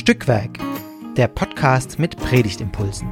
Stückwerk, 0.00 0.58
der 1.18 1.28
Podcast 1.28 1.98
mit 1.98 2.16
Predigtimpulsen. 2.16 3.06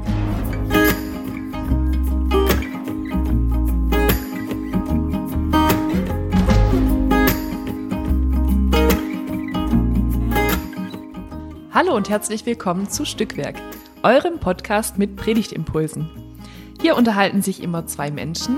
Hallo 11.71 11.95
und 11.95 12.09
herzlich 12.09 12.47
willkommen 12.47 12.89
zu 12.89 13.05
Stückwerk, 13.05 13.57
eurem 14.03 14.41
Podcast 14.41 14.97
mit 14.97 15.17
Predigtimpulsen. 15.17 16.09
Hier 16.81 16.97
unterhalten 16.97 17.43
sich 17.43 17.63
immer 17.63 17.87
zwei 17.87 18.11
Menschen 18.11 18.57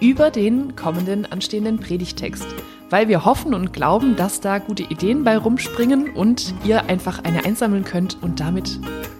über 0.00 0.30
den 0.30 0.76
kommenden 0.76 1.26
anstehenden 1.26 1.80
Predigtext– 1.80 2.46
weil 2.90 3.08
wir 3.08 3.24
hoffen 3.24 3.54
und 3.54 3.72
glauben, 3.72 4.16
dass 4.16 4.40
da 4.40 4.58
gute 4.58 4.84
Ideen 4.84 5.24
bei 5.24 5.36
rumspringen 5.36 6.10
und 6.10 6.54
ihr 6.64 6.84
einfach 6.84 7.24
eine 7.24 7.44
einsammeln 7.44 7.84
könnt 7.84 8.22
und 8.22 8.40
damit 8.40 8.78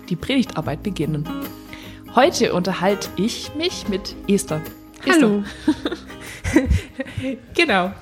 die 0.09 0.16
Predigtarbeit 0.16 0.83
beginnen. 0.83 1.29
Heute 2.15 2.55
unterhalte 2.55 3.09
ich 3.16 3.55
mich 3.55 3.88
mit 3.88 4.15
Esther. 4.29 4.62
Esther. 5.05 5.12
Hallo. 5.12 5.45
genau. 7.55 7.93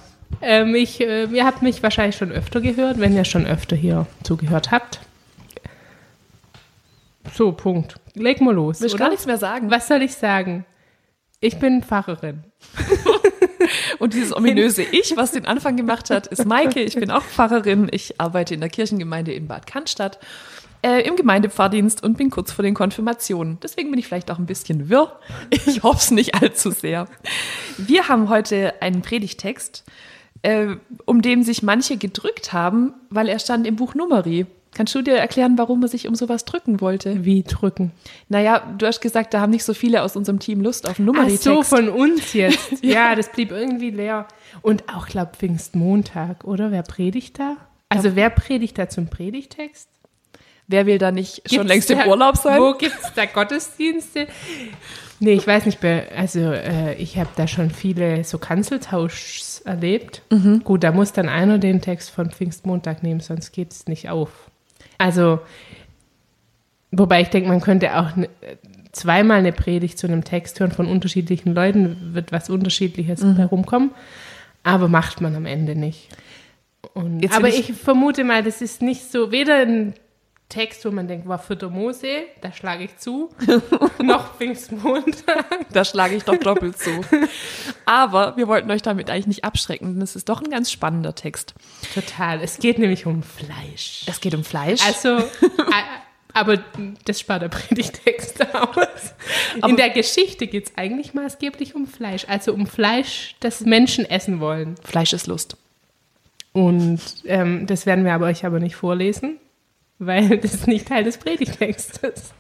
Ähm, 0.41 0.75
ich, 0.75 1.01
äh, 1.01 1.25
ihr 1.25 1.45
habt 1.45 1.63
mich 1.63 1.83
wahrscheinlich 1.83 2.17
schon 2.17 2.31
öfter 2.31 2.61
gehört, 2.61 3.01
wenn 3.01 3.15
ihr 3.15 3.25
schon 3.25 3.47
öfter 3.47 3.77
hier 3.77 4.07
zugehört 4.23 4.71
habt. 4.71 5.01
So, 7.33 7.53
Punkt. 7.53 7.99
Leg 8.15 8.41
mal 8.41 8.55
los. 8.55 8.81
Willst 8.81 8.99
gar 8.99 9.09
nichts 9.09 9.27
mehr 9.27 9.39
sagen? 9.39 9.71
Was 9.71 9.89
soll 9.89 10.03
ich 10.03 10.15
sagen? 10.15 10.67
Ich 11.41 11.59
bin 11.59 11.83
Pfarrerin. 11.83 12.45
Und 13.99 14.15
dieses 14.15 14.35
ominöse 14.35 14.83
Ich, 14.83 15.17
was 15.17 15.33
den 15.33 15.47
Anfang 15.47 15.77
gemacht 15.77 16.11
hat, 16.11 16.27
ist 16.27 16.45
Maike. 16.45 16.81
Ich 16.81 16.95
bin 16.95 17.11
auch 17.11 17.23
Pfarrerin. 17.23 17.89
Ich 17.91 18.21
arbeite 18.21 18.55
in 18.55 18.61
der 18.61 18.71
Kirchengemeinde 18.71 19.33
in 19.33 19.47
Bad 19.47 19.67
Cannstatt 19.67 20.19
äh, 20.85 21.01
im 21.01 21.17
Gemeindepfarrdienst 21.17 22.03
und 22.03 22.19
bin 22.19 22.29
kurz 22.29 22.53
vor 22.53 22.63
den 22.63 22.75
Konfirmationen. 22.75 23.59
Deswegen 23.63 23.91
bin 23.91 23.99
ich 23.99 24.07
vielleicht 24.07 24.31
auch 24.31 24.39
ein 24.39 24.47
bisschen 24.47 24.91
wirr. 24.91 25.19
Ich 25.67 25.83
hoffe 25.83 25.99
es 25.99 26.11
nicht 26.11 26.35
allzu 26.35 26.71
sehr. 26.71 27.09
Wir 27.79 28.09
haben 28.09 28.29
heute 28.29 28.83
einen 28.83 29.01
Predigtext, 29.01 29.85
äh, 30.43 30.77
um 31.07 31.23
den 31.23 31.43
sich 31.43 31.63
manche 31.63 31.97
gedrückt 31.97 32.53
haben, 32.53 32.93
weil 33.09 33.29
er 33.29 33.39
stand 33.39 33.67
im 33.67 33.77
Buch 33.77 33.95
Numeri. 33.95 34.47
Kannst 34.75 34.95
du 34.95 35.03
dir 35.03 35.17
erklären, 35.17 35.57
warum 35.57 35.83
er 35.83 35.89
sich 35.89 36.09
um 36.09 36.17
sowas 36.17 36.45
drücken 36.45 36.81
wollte? 36.81 37.25
Wie 37.25 37.45
drücken? 37.45 37.93
Naja, 38.29 38.75
du 38.77 38.87
hast 38.87 39.01
gesagt, 39.01 39.33
da 39.33 39.41
haben 39.41 39.51
nicht 39.51 39.65
so 39.65 39.73
viele 39.73 40.03
aus 40.03 40.17
unserem 40.17 40.41
Team 40.41 40.61
Lust 40.61 40.89
auf 40.89 40.99
Nummeritext. 40.99 41.47
Ach 41.49 41.55
so, 41.55 41.63
von 41.63 41.89
uns 41.89 42.33
jetzt. 42.33 42.59
ja. 42.83 43.11
ja, 43.11 43.15
das 43.15 43.31
blieb 43.31 43.53
irgendwie 43.53 43.91
leer. 43.91 44.27
Und 44.63 44.93
auch, 44.93 45.07
glaube 45.07 45.33
Pfingstmontag, 45.37 46.45
oder? 46.45 46.73
Wer 46.73 46.83
predigt 46.83 47.39
da? 47.39 47.57
Also 47.89 48.09
ja. 48.09 48.17
wer 48.17 48.31
predigt 48.31 48.77
da 48.77 48.89
zum 48.89 49.07
Predigtext? 49.07 49.89
Wer 50.67 50.87
will 50.87 50.99
da 50.99 51.13
nicht 51.13 51.37
gibt's 51.37 51.55
schon 51.55 51.67
längst 51.67 51.91
da, 51.91 52.03
im 52.03 52.11
Urlaub 52.11 52.37
sein? 52.37 52.61
Wo 52.61 52.73
gibt 52.73 52.97
es 53.01 53.13
da 53.15 53.27
Gottesdienste? 53.27 54.27
Nee, 55.21 55.35
ich 55.35 55.47
weiß 55.47 55.67
nicht, 55.67 55.79
also 55.85 56.41
äh, 56.41 56.95
ich 56.95 57.19
habe 57.19 57.31
da 57.37 57.47
schon 57.47 57.71
viele 57.71 58.25
so 58.25 58.39
Kanzeltauschs 58.39 59.61
erlebt. 59.61 60.23
Mhm. 60.31 60.63
Gut, 60.65 60.83
da 60.83 60.91
muss 60.91 61.13
dann 61.13 61.29
einer 61.29 61.59
den 61.59 61.81
Text 61.81 62.11
von 62.11 62.31
Pfingstmontag 62.31 63.03
nehmen, 63.03 63.21
sonst 63.21 63.53
geht 63.53 63.73
es 63.73 63.87
nicht 63.87 64.09
auf. 64.09 64.51
Also, 65.05 65.41
wobei 66.93 67.21
ich 67.21 67.29
denke, 67.29 67.51
man 67.51 67.61
könnte 67.61 67.99
auch 67.99 68.17
ne, 68.17 68.31
zweimal 68.91 69.41
eine 69.41 69.53
Predigt 69.53 69.99
zu 69.99 70.07
einem 70.07 70.25
Text 70.25 70.59
hören 70.61 70.73
von 70.73 70.87
unterschiedlichen 70.87 71.55
Leuten, 71.55 72.15
wird 72.15 72.33
was 72.33 72.49
Unterschiedliches 72.49 73.21
mhm. 73.21 73.37
herumkommen, 73.37 73.91
aber 74.63 74.89
macht 74.89 75.21
man 75.21 75.37
am 75.37 75.45
Ende 75.45 75.77
nicht. 75.77 76.09
Und, 76.95 77.31
aber 77.37 77.49
ich, 77.49 77.69
ich, 77.69 77.77
vermute 77.77 78.25
mal, 78.25 78.43
das 78.43 78.63
ist 78.63 78.81
nicht 78.81 79.13
so, 79.13 79.31
weder 79.31 79.57
ein 79.57 79.93
Text, 80.49 80.85
wo 80.85 80.91
man 80.91 81.09
denkt, 81.09 81.27
war 81.27 81.39
für 81.39 81.57
Mose, 81.69 82.25
da 82.41 82.53
schlage 82.53 82.85
ich 82.85 82.97
zu, 82.99 83.31
noch 84.03 84.37
Pfingstmontag. 84.37 85.67
Da 85.73 85.85
schlage 85.85 86.15
ich 86.15 86.23
doch 86.23 86.37
doppelt 86.37 86.79
zu. 86.79 87.01
Aber 87.87 88.37
wir 88.37 88.47
wollten 88.47 88.71
euch 88.71 88.83
damit 88.83 89.11
eigentlich 89.11 89.27
nicht 89.27 89.45
abschrecken, 89.45 89.95
denn 89.95 90.03
es 90.03 90.15
ist 90.15 90.29
doch 90.29 90.41
ein 90.41 90.51
ganz 90.51 90.71
spannender 90.71 91.15
Text. 91.15 91.55
Total. 91.93 92.41
Es 92.41 92.59
geht 92.59 92.79
nämlich 92.79 93.07
um 93.07 93.23
Fleisch. 93.23 94.05
Es 94.07 94.21
geht 94.21 94.35
um 94.35 94.45
Fleisch. 94.45 94.81
Also, 94.87 95.25
aber 96.33 96.59
das 97.05 97.19
spart 97.19 97.43
der 97.43 97.49
Predigtext 97.49 98.55
aus. 98.55 98.77
Aber 99.61 99.69
In 99.69 99.77
der 99.77 99.91
Geschichte 99.91 100.47
geht 100.47 100.67
es 100.67 100.73
eigentlich 100.77 101.15
maßgeblich 101.15 101.75
um 101.75 101.89
Fleisch. 101.89 102.27
Also 102.29 102.53
um 102.53 102.67
Fleisch, 102.67 103.35
das 103.41 103.63
Menschen 103.63 104.05
essen 104.05 104.39
wollen. 104.39 104.77
Fleisch 104.85 105.15
ist 105.15 105.27
Lust. 105.27 105.57
Und 106.53 107.01
ähm, 107.25 107.67
das 107.67 107.87
werden 107.87 108.05
wir 108.05 108.13
aber 108.15 108.27
euch 108.27 108.45
aber 108.45 108.61
nicht 108.61 108.77
vorlesen 108.77 109.41
weil 109.99 110.39
das 110.43 110.67
nicht 110.67 110.89
Teil 110.89 111.05
des 111.05 111.19
Predigtextes. 111.19 112.35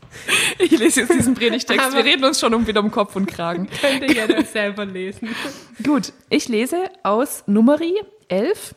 Ich 0.59 0.71
lese 0.73 1.01
jetzt 1.01 1.15
diesen 1.15 1.35
Predigtext. 1.35 1.85
Aber 1.85 1.97
Wir 1.97 2.05
reden 2.05 2.25
uns 2.25 2.39
schon 2.41 2.55
um 2.55 2.67
wieder 2.67 2.81
um 2.81 2.91
Kopf 2.91 3.17
und 3.17 3.27
Kragen. 3.27 3.69
Könnt 3.81 4.03
ihr 4.03 4.13
ja 4.13 4.27
das 4.27 4.53
selber 4.53 4.85
lesen. 4.85 5.35
Gut, 5.83 6.13
ich 6.31 6.49
lese 6.49 6.91
aus 7.03 7.45
Numeri 7.47 7.95
11, 8.29 8.75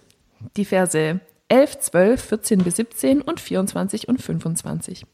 die 0.56 0.66
Verse 0.66 1.20
11, 1.50 1.80
12, 1.80 2.22
14 2.22 2.64
bis 2.64 2.76
17 2.78 3.22
und 3.22 3.40
24 3.40 4.08
und 4.08 4.22
25. 4.22 5.06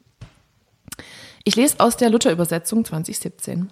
Ich 1.43 1.55
lese 1.55 1.79
aus 1.79 1.97
der 1.97 2.09
Luther-Übersetzung 2.09 2.85
2017. 2.85 3.71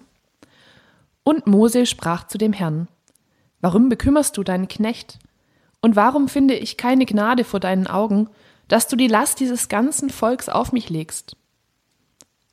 Und 1.24 1.46
Mose 1.46 1.86
sprach 1.86 2.26
zu 2.26 2.36
dem 2.38 2.52
Herrn: 2.52 2.88
Warum 3.60 3.88
bekümmerst 3.88 4.36
du 4.36 4.42
deinen 4.42 4.68
Knecht? 4.68 5.18
Und 5.80 5.96
warum 5.96 6.28
finde 6.28 6.54
ich 6.54 6.76
keine 6.76 7.06
Gnade 7.06 7.44
vor 7.44 7.58
deinen 7.58 7.86
Augen, 7.86 8.28
dass 8.68 8.88
du 8.88 8.96
die 8.96 9.08
Last 9.08 9.40
dieses 9.40 9.68
ganzen 9.68 10.10
Volks 10.10 10.48
auf 10.48 10.72
mich 10.72 10.90
legst. 10.90 11.36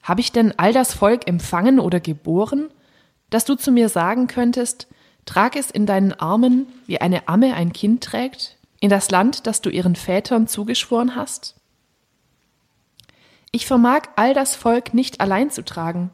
Habe 0.03 0.22
ich 0.22 0.31
denn 0.31 0.58
all 0.58 0.74
das 0.74 0.94
Volk 0.94 1.28
empfangen 1.28 1.80
oder 1.80 2.00
geboren, 2.00 2.70
dass 3.30 3.46
du 3.46 3.56
zu 3.56 3.72
mir 3.72 3.90
sagen 3.90 4.28
könntest, 4.28 4.88
trag 5.25 5.56
es 5.56 5.69
in 5.69 5.86
deinen 5.86 6.14
Armen, 6.14 6.68
wie 6.88 7.00
eine 7.00 7.28
Amme 7.28 7.53
ein 7.53 7.74
Kind 7.74 8.03
trägt, 8.03 8.58
in 8.80 8.90
das 8.90 9.12
Land, 9.12 9.46
das 9.46 9.62
du 9.62 9.69
ihren 9.69 9.96
Vätern 9.96 10.48
zugeschworen 10.48 11.16
hast? 11.16 11.56
Ich 13.52 13.66
vermag 13.66 14.03
all 14.16 14.34
das 14.34 14.56
Volk 14.56 14.94
nicht 14.94 15.22
allein 15.22 15.50
zu 15.52 15.64
tragen, 15.64 16.12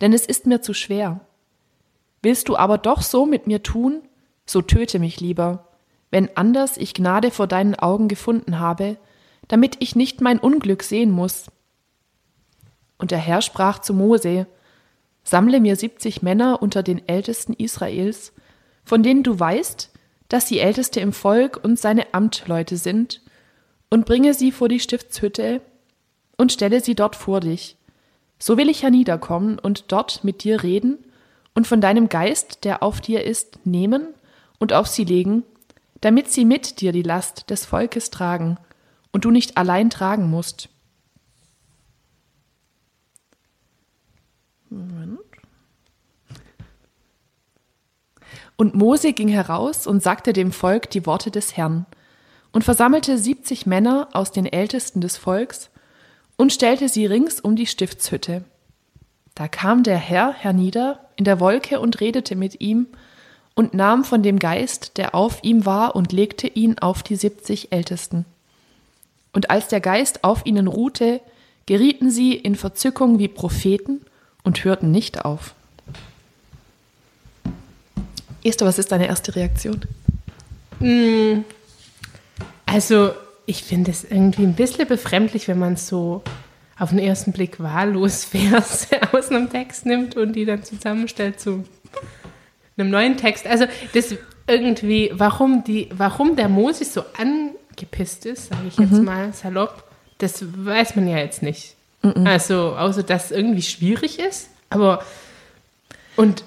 denn 0.00 0.12
es 0.12 0.26
ist 0.26 0.46
mir 0.46 0.62
zu 0.62 0.74
schwer. 0.74 1.20
Willst 2.22 2.48
du 2.48 2.56
aber 2.56 2.78
doch 2.78 3.02
so 3.02 3.26
mit 3.26 3.46
mir 3.46 3.62
tun, 3.62 4.02
so 4.46 4.62
töte 4.62 4.98
mich 4.98 5.20
lieber, 5.20 5.68
wenn 6.10 6.36
anders 6.36 6.76
ich 6.76 6.94
Gnade 6.94 7.30
vor 7.30 7.46
deinen 7.46 7.74
Augen 7.74 8.08
gefunden 8.08 8.58
habe, 8.58 8.96
damit 9.52 9.76
ich 9.80 9.94
nicht 9.94 10.22
mein 10.22 10.38
Unglück 10.38 10.82
sehen 10.82 11.10
muss. 11.10 11.50
Und 12.96 13.10
der 13.10 13.18
Herr 13.18 13.42
sprach 13.42 13.80
zu 13.80 13.92
Mose, 13.92 14.46
Sammle 15.24 15.60
mir 15.60 15.76
siebzig 15.76 16.22
Männer 16.22 16.62
unter 16.62 16.82
den 16.82 17.06
Ältesten 17.06 17.52
Israels, 17.52 18.32
von 18.82 19.02
denen 19.02 19.22
du 19.22 19.38
weißt, 19.38 19.90
dass 20.30 20.48
sie 20.48 20.58
Älteste 20.58 21.00
im 21.00 21.12
Volk 21.12 21.60
und 21.62 21.78
seine 21.78 22.14
Amtleute 22.14 22.78
sind, 22.78 23.20
und 23.90 24.06
bringe 24.06 24.32
sie 24.32 24.52
vor 24.52 24.70
die 24.70 24.80
Stiftshütte 24.80 25.60
und 26.38 26.50
stelle 26.50 26.80
sie 26.80 26.94
dort 26.94 27.14
vor 27.14 27.40
dich. 27.40 27.76
So 28.38 28.56
will 28.56 28.70
ich 28.70 28.82
herniederkommen 28.82 29.58
und 29.58 29.92
dort 29.92 30.24
mit 30.24 30.44
dir 30.44 30.62
reden 30.62 30.96
und 31.54 31.66
von 31.66 31.82
deinem 31.82 32.08
Geist, 32.08 32.64
der 32.64 32.82
auf 32.82 33.02
dir 33.02 33.22
ist, 33.22 33.66
nehmen 33.66 34.14
und 34.58 34.72
auf 34.72 34.86
sie 34.86 35.04
legen, 35.04 35.42
damit 36.00 36.30
sie 36.30 36.46
mit 36.46 36.80
dir 36.80 36.92
die 36.92 37.02
Last 37.02 37.50
des 37.50 37.66
Volkes 37.66 38.08
tragen 38.08 38.56
und 39.12 39.24
du 39.24 39.30
nicht 39.30 39.56
allein 39.56 39.90
tragen 39.90 40.28
musst. 40.28 40.68
Moment. 44.70 45.20
Und 48.56 48.74
Mose 48.74 49.12
ging 49.12 49.28
heraus 49.28 49.86
und 49.86 50.02
sagte 50.02 50.32
dem 50.32 50.52
Volk 50.52 50.90
die 50.90 51.06
Worte 51.06 51.30
des 51.30 51.56
Herrn 51.56 51.86
und 52.52 52.64
versammelte 52.64 53.18
siebzig 53.18 53.66
Männer 53.66 54.08
aus 54.12 54.30
den 54.32 54.46
Ältesten 54.46 55.00
des 55.00 55.16
Volks 55.16 55.70
und 56.36 56.52
stellte 56.52 56.88
sie 56.88 57.06
rings 57.06 57.40
um 57.40 57.56
die 57.56 57.66
Stiftshütte. 57.66 58.44
Da 59.34 59.48
kam 59.48 59.82
der 59.82 59.96
Herr 59.96 60.32
hernieder 60.32 61.08
in 61.16 61.24
der 61.24 61.40
Wolke 61.40 61.80
und 61.80 62.00
redete 62.00 62.36
mit 62.36 62.60
ihm 62.60 62.86
und 63.54 63.74
nahm 63.74 64.04
von 64.04 64.22
dem 64.22 64.38
Geist, 64.38 64.96
der 64.96 65.14
auf 65.14 65.42
ihm 65.42 65.66
war, 65.66 65.94
und 65.94 66.12
legte 66.12 66.46
ihn 66.46 66.78
auf 66.78 67.02
die 67.02 67.16
siebzig 67.16 67.72
Ältesten. 67.72 68.24
Und 69.32 69.50
als 69.50 69.68
der 69.68 69.80
Geist 69.80 70.24
auf 70.24 70.44
ihnen 70.44 70.66
ruhte, 70.66 71.20
gerieten 71.66 72.10
sie 72.10 72.34
in 72.34 72.54
Verzückung 72.54 73.18
wie 73.18 73.28
Propheten 73.28 74.00
und 74.42 74.64
hörten 74.64 74.90
nicht 74.90 75.24
auf. 75.24 75.54
Esther, 78.44 78.66
was 78.66 78.78
ist 78.78 78.92
deine 78.92 79.06
erste 79.06 79.34
Reaktion? 79.36 79.82
Mm, 80.80 81.44
also, 82.66 83.12
ich 83.46 83.62
finde 83.62 83.90
es 83.90 84.04
irgendwie 84.04 84.42
ein 84.42 84.54
bisschen 84.54 84.88
befremdlich, 84.88 85.46
wenn 85.48 85.58
man 85.58 85.76
so 85.76 86.22
auf 86.78 86.90
den 86.90 86.98
ersten 86.98 87.32
Blick 87.32 87.60
wahllos 87.60 88.24
Verse 88.32 88.88
aus 89.12 89.28
einem 89.28 89.48
Text 89.50 89.86
nimmt 89.86 90.16
und 90.16 90.34
die 90.34 90.44
dann 90.44 90.64
zusammenstellt 90.64 91.40
zu 91.40 91.64
einem 92.76 92.90
neuen 92.90 93.16
Text. 93.16 93.46
Also, 93.46 93.66
das 93.94 94.16
irgendwie, 94.48 95.10
warum, 95.14 95.62
die, 95.62 95.88
warum 95.92 96.34
der 96.34 96.48
Moses 96.48 96.92
so 96.92 97.04
an 97.16 97.50
gepisst 97.82 98.26
ist, 98.26 98.48
sage 98.48 98.68
ich 98.68 98.78
jetzt 98.78 98.92
mhm. 98.92 99.04
mal 99.04 99.32
salopp, 99.32 99.84
Das 100.18 100.42
weiß 100.42 100.94
man 100.96 101.08
ja 101.08 101.18
jetzt 101.18 101.42
nicht. 101.42 101.74
Also, 102.24 102.76
außer 102.76 103.02
dass 103.02 103.26
es 103.26 103.30
irgendwie 103.30 103.62
schwierig 103.62 104.18
ist. 104.18 104.48
Aber, 104.70 105.04
und 106.16 106.44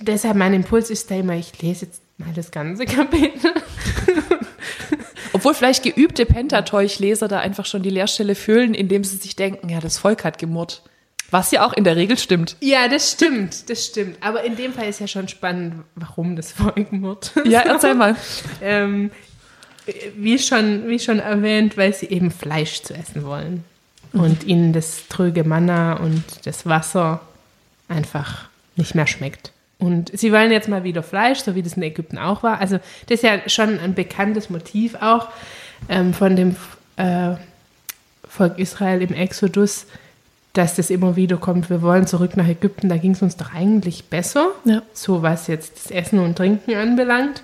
deshalb 0.00 0.36
mein 0.36 0.54
Impuls 0.54 0.90
ist 0.90 1.10
da 1.10 1.16
immer, 1.16 1.34
ich 1.34 1.60
lese 1.62 1.86
jetzt 1.86 2.02
mal 2.18 2.32
das 2.34 2.50
ganze 2.50 2.84
Kapitel. 2.86 3.52
Obwohl 5.32 5.54
vielleicht 5.54 5.82
geübte 5.82 6.26
Pentateuch-Leser 6.26 7.26
da 7.26 7.38
einfach 7.40 7.66
schon 7.66 7.82
die 7.82 7.90
Leerstelle 7.90 8.34
füllen, 8.34 8.74
indem 8.74 9.02
sie 9.02 9.16
sich 9.16 9.34
denken, 9.34 9.68
ja, 9.68 9.80
das 9.80 9.98
Volk 9.98 10.24
hat 10.24 10.38
gemurrt. 10.38 10.82
Was 11.30 11.50
ja 11.50 11.66
auch 11.66 11.72
in 11.72 11.84
der 11.84 11.96
Regel 11.96 12.18
stimmt. 12.18 12.56
Ja, 12.60 12.88
das 12.88 13.12
stimmt, 13.12 13.70
das 13.70 13.86
stimmt. 13.86 14.18
Aber 14.20 14.44
in 14.44 14.56
dem 14.56 14.74
Fall 14.74 14.88
ist 14.88 15.00
ja 15.00 15.06
schon 15.06 15.28
spannend, 15.28 15.84
warum 15.94 16.36
das 16.36 16.52
Volk 16.52 16.92
murrt. 16.92 17.32
Ja, 17.46 17.60
erzähl 17.60 17.94
mal. 17.94 18.16
ähm, 18.60 19.10
wie, 20.16 20.38
schon, 20.38 20.88
wie 20.88 20.98
schon 20.98 21.18
erwähnt, 21.18 21.76
weil 21.76 21.92
sie 21.94 22.06
eben 22.06 22.30
Fleisch 22.30 22.82
zu 22.82 22.94
essen 22.94 23.24
wollen. 23.24 23.64
Und 24.12 24.44
ihnen 24.44 24.72
das 24.72 25.08
tröge 25.08 25.42
Manna 25.44 25.94
und 25.94 26.22
das 26.44 26.66
Wasser 26.66 27.20
einfach 27.88 28.46
nicht 28.76 28.94
mehr 28.94 29.06
schmeckt. 29.06 29.52
Und 29.78 30.16
sie 30.16 30.32
wollen 30.32 30.52
jetzt 30.52 30.68
mal 30.68 30.84
wieder 30.84 31.02
Fleisch, 31.02 31.40
so 31.40 31.54
wie 31.54 31.62
das 31.62 31.74
in 31.74 31.82
Ägypten 31.82 32.18
auch 32.18 32.42
war. 32.42 32.60
Also 32.60 32.76
das 33.08 33.16
ist 33.16 33.22
ja 33.24 33.48
schon 33.48 33.78
ein 33.80 33.94
bekanntes 33.94 34.50
Motiv 34.50 34.94
auch 35.00 35.28
ähm, 35.88 36.12
von 36.14 36.36
dem 36.36 36.56
äh, 36.96 37.34
Volk 38.28 38.58
Israel 38.58 39.02
im 39.02 39.12
Exodus, 39.14 39.86
dass 40.52 40.76
das 40.76 40.90
immer 40.90 41.16
wieder 41.16 41.38
kommt, 41.38 41.70
wir 41.70 41.80
wollen 41.82 42.06
zurück 42.06 42.36
nach 42.36 42.46
Ägypten, 42.46 42.88
da 42.90 42.98
ging 42.98 43.12
es 43.12 43.22
uns 43.22 43.36
doch 43.36 43.54
eigentlich 43.54 44.04
besser, 44.04 44.48
Ja. 44.64 44.82
so 44.92 45.22
was 45.22 45.46
jetzt 45.46 45.84
das 45.84 45.90
Essen 45.90 46.18
und 46.18 46.36
Trinken 46.36 46.74
anbelangt. 46.74 47.42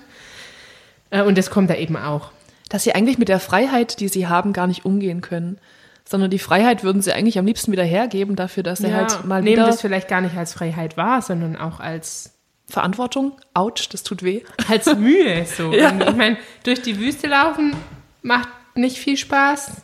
Äh, 1.09 1.23
und 1.23 1.37
das 1.37 1.49
kommt 1.49 1.69
da 1.69 1.75
eben 1.75 1.97
auch. 1.97 2.31
Dass 2.69 2.83
sie 2.83 2.93
eigentlich 2.93 3.17
mit 3.17 3.29
der 3.29 3.39
Freiheit, 3.39 3.99
die 3.99 4.07
sie 4.09 4.27
haben, 4.27 4.53
gar 4.53 4.67
nicht 4.67 4.85
umgehen 4.85 5.21
können. 5.21 5.59
Sondern 6.05 6.31
die 6.31 6.39
Freiheit 6.39 6.83
würden 6.83 7.01
sie 7.01 7.13
eigentlich 7.13 7.37
am 7.37 7.45
liebsten 7.45 7.71
wieder 7.71 7.83
hergeben 7.83 8.35
dafür, 8.35 8.63
dass 8.63 8.79
sie 8.79 8.93
halt 8.93 9.25
mal 9.25 9.41
nehmen 9.41 9.57
wieder 9.57 9.67
das 9.67 9.81
vielleicht 9.81 10.07
gar 10.07 10.21
nicht 10.21 10.35
als 10.35 10.53
Freiheit 10.53 10.97
wahr, 10.97 11.21
sondern 11.21 11.55
auch 11.55 11.79
als, 11.79 12.39
Verantwortung, 12.69 13.33
ouch, 13.55 13.87
das 13.91 14.03
tut 14.03 14.23
weh. 14.23 14.41
als 14.69 14.85
Mühe. 14.97 15.45
So. 15.45 15.73
Ja. 15.73 15.91
Ich 16.07 16.15
meine, 16.15 16.37
durch 16.63 16.81
die 16.81 16.99
Wüste 16.99 17.27
laufen 17.27 17.75
macht 18.21 18.49
nicht 18.75 18.97
viel 18.97 19.17
Spaß, 19.17 19.81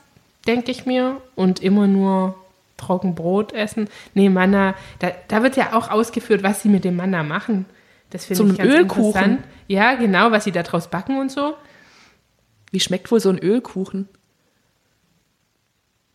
denke 0.47 0.71
ich 0.71 0.85
mir. 0.85 1.19
Und 1.35 1.61
immer 1.61 1.87
nur 1.87 2.35
Trockenbrot 2.77 3.53
essen. 3.53 3.89
Nee, 4.13 4.29
Manna, 4.29 4.75
da, 4.99 5.11
da 5.27 5.41
wird 5.41 5.57
ja 5.57 5.73
auch 5.73 5.89
ausgeführt, 5.89 6.43
was 6.43 6.61
sie 6.61 6.69
mit 6.69 6.85
dem 6.85 6.95
Manna 6.95 7.23
machen. 7.23 7.65
Das 8.15 8.25
finde 8.25 8.37
Zum 8.43 8.51
ich 8.51 8.57
ganz 8.57 8.71
Ölkuchen. 8.73 9.05
interessant. 9.07 9.43
Ja, 9.67 9.95
genau, 9.95 10.31
was 10.31 10.45
sie 10.45 10.51
da 10.53 10.63
draus 10.63 10.87
backen 10.89 11.19
und 11.19 11.31
so. 11.31 11.55
Wie 12.71 12.79
schmeckt 12.79 13.11
wohl 13.11 13.19
so 13.19 13.29
ein 13.29 13.39
Ölkuchen? 13.39 14.07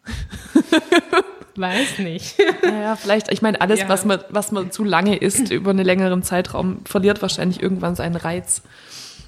Weiß 1.56 1.98
nicht. 1.98 2.36
Naja, 2.62 2.96
vielleicht, 2.96 3.30
ich 3.30 3.42
meine, 3.42 3.60
alles, 3.60 3.80
Ja. 3.80 3.88
was, 3.88 4.04
man, 4.04 4.20
was 4.30 4.50
man 4.52 4.70
zu 4.70 4.82
lange 4.84 5.16
isst 5.16 5.50
über 5.50 5.70
einen 5.70 5.84
längeren 5.84 6.22
Zeitraum, 6.22 6.78
verliert 6.86 7.20
wahrscheinlich 7.22 7.62
irgendwann 7.62 7.96
seinen 7.96 8.16
Reiz. 8.16 8.62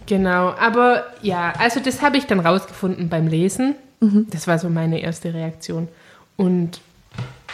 Genau, 0.07 0.51
aber 0.59 1.05
ja, 1.21 1.53
also 1.59 1.79
das 1.81 2.01
habe 2.03 2.17
ich 2.17 2.27
dann 2.27 2.41
rausgefunden 2.41 3.09
beim 3.09 3.27
Lesen. 3.29 3.75
Das 4.31 4.49
war 4.49 4.59
so 4.59 4.69
meine 4.69 5.01
erste 5.01 5.33
Reaktion. 5.33 5.87
Und, 6.37 6.81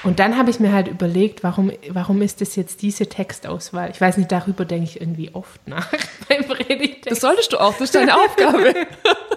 und 0.04 0.20
dann 0.20 0.36
habe 0.36 0.50
ich 0.50 0.60
mir 0.60 0.72
halt 0.72 0.88
überlegt, 0.88 1.42
warum, 1.42 1.72
warum 1.90 2.22
ist 2.22 2.40
das 2.40 2.56
jetzt 2.56 2.82
diese 2.82 3.08
Textauswahl? 3.08 3.90
Ich 3.90 4.00
weiß 4.00 4.16
nicht, 4.16 4.30
darüber 4.30 4.64
denke 4.64 4.84
ich 4.84 5.00
irgendwie 5.00 5.34
oft 5.34 5.66
nach 5.66 5.90
beim 6.28 6.44
Predigtext. 6.44 7.10
Das 7.10 7.20
solltest 7.20 7.52
du 7.52 7.58
auch, 7.58 7.72
das 7.72 7.82
ist 7.82 7.94
deine 7.94 8.14
Aufgabe. 8.14 8.74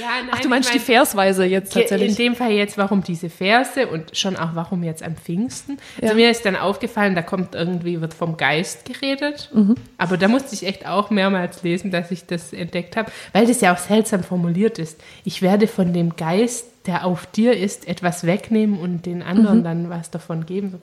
ja, 0.00 0.06
nein, 0.22 0.28
Ach, 0.32 0.40
du 0.40 0.48
meinst 0.48 0.68
ich 0.68 0.72
die 0.74 0.78
mein- 0.92 0.96
Versweise 0.98 1.44
jetzt 1.44 1.74
in 1.76 1.82
tatsächlich? 1.82 2.16
dem 2.16 2.34
Fall 2.36 2.52
jetzt, 2.52 2.78
warum 2.78 3.02
diese 3.02 3.28
Verse 3.30 3.86
und 3.86 4.16
schon 4.16 4.36
auch 4.36 4.50
warum 4.54 4.82
jetzt 4.82 5.02
am 5.02 5.16
Pfingsten. 5.16 5.78
Also 6.00 6.08
Ja. 6.12 6.14
mir 6.14 6.30
ist 6.30 6.44
dann 6.44 6.56
aufgefallen, 6.56 7.14
da 7.14 7.22
kommt 7.22 7.54
irgendwie, 7.54 8.00
wird 8.00 8.14
vom 8.14 8.36
Geist 8.36 8.84
geredet. 8.84 9.50
Mhm. 9.52 9.74
Aber 9.98 10.16
da 10.16 10.28
musste 10.28 10.54
ich 10.54 10.66
echt 10.66 10.86
auch 10.86 11.10
mehrmals 11.10 11.62
lesen, 11.62 11.90
dass 11.90 12.10
ich 12.10 12.26
das 12.26 12.52
entdeckt 12.52 12.96
habe, 12.96 13.10
weil 13.32 13.46
das 13.46 13.60
ja 13.60 13.72
auch 13.74 13.78
seltsam 13.78 14.22
formuliert 14.24 14.78
ist. 14.78 15.00
Ich 15.24 15.42
werde 15.42 15.66
von 15.66 15.92
dem 15.92 16.16
Geist, 16.16 16.66
der 16.86 17.04
auf 17.04 17.26
dir 17.26 17.56
ist, 17.56 17.86
etwas 17.86 18.24
wegnehmen 18.26 18.78
und 18.80 19.06
den 19.06 19.22
anderen 19.22 19.58
Mhm. 19.60 19.64
dann 19.64 19.90
was 19.90 20.10
davon 20.10 20.46
geben. 20.46 20.80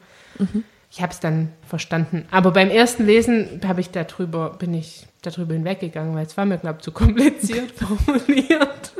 Ich 0.91 1.01
habe 1.01 1.13
es 1.13 1.19
dann 1.19 1.53
verstanden. 1.67 2.25
Aber 2.31 2.51
beim 2.51 2.69
ersten 2.69 3.05
Lesen 3.05 3.61
habe 3.67 3.81
ich 3.81 3.91
darüber, 3.91 4.51
bin 4.51 4.73
ich 4.73 5.05
darüber 5.21 5.53
hinweggegangen, 5.53 6.15
weil 6.15 6.25
es 6.25 6.35
war 6.35 6.45
mir, 6.45 6.57
glaube 6.57 6.77
ich, 6.79 6.83
zu 6.83 6.91
kompliziert 6.91 7.71
formuliert. 7.75 8.91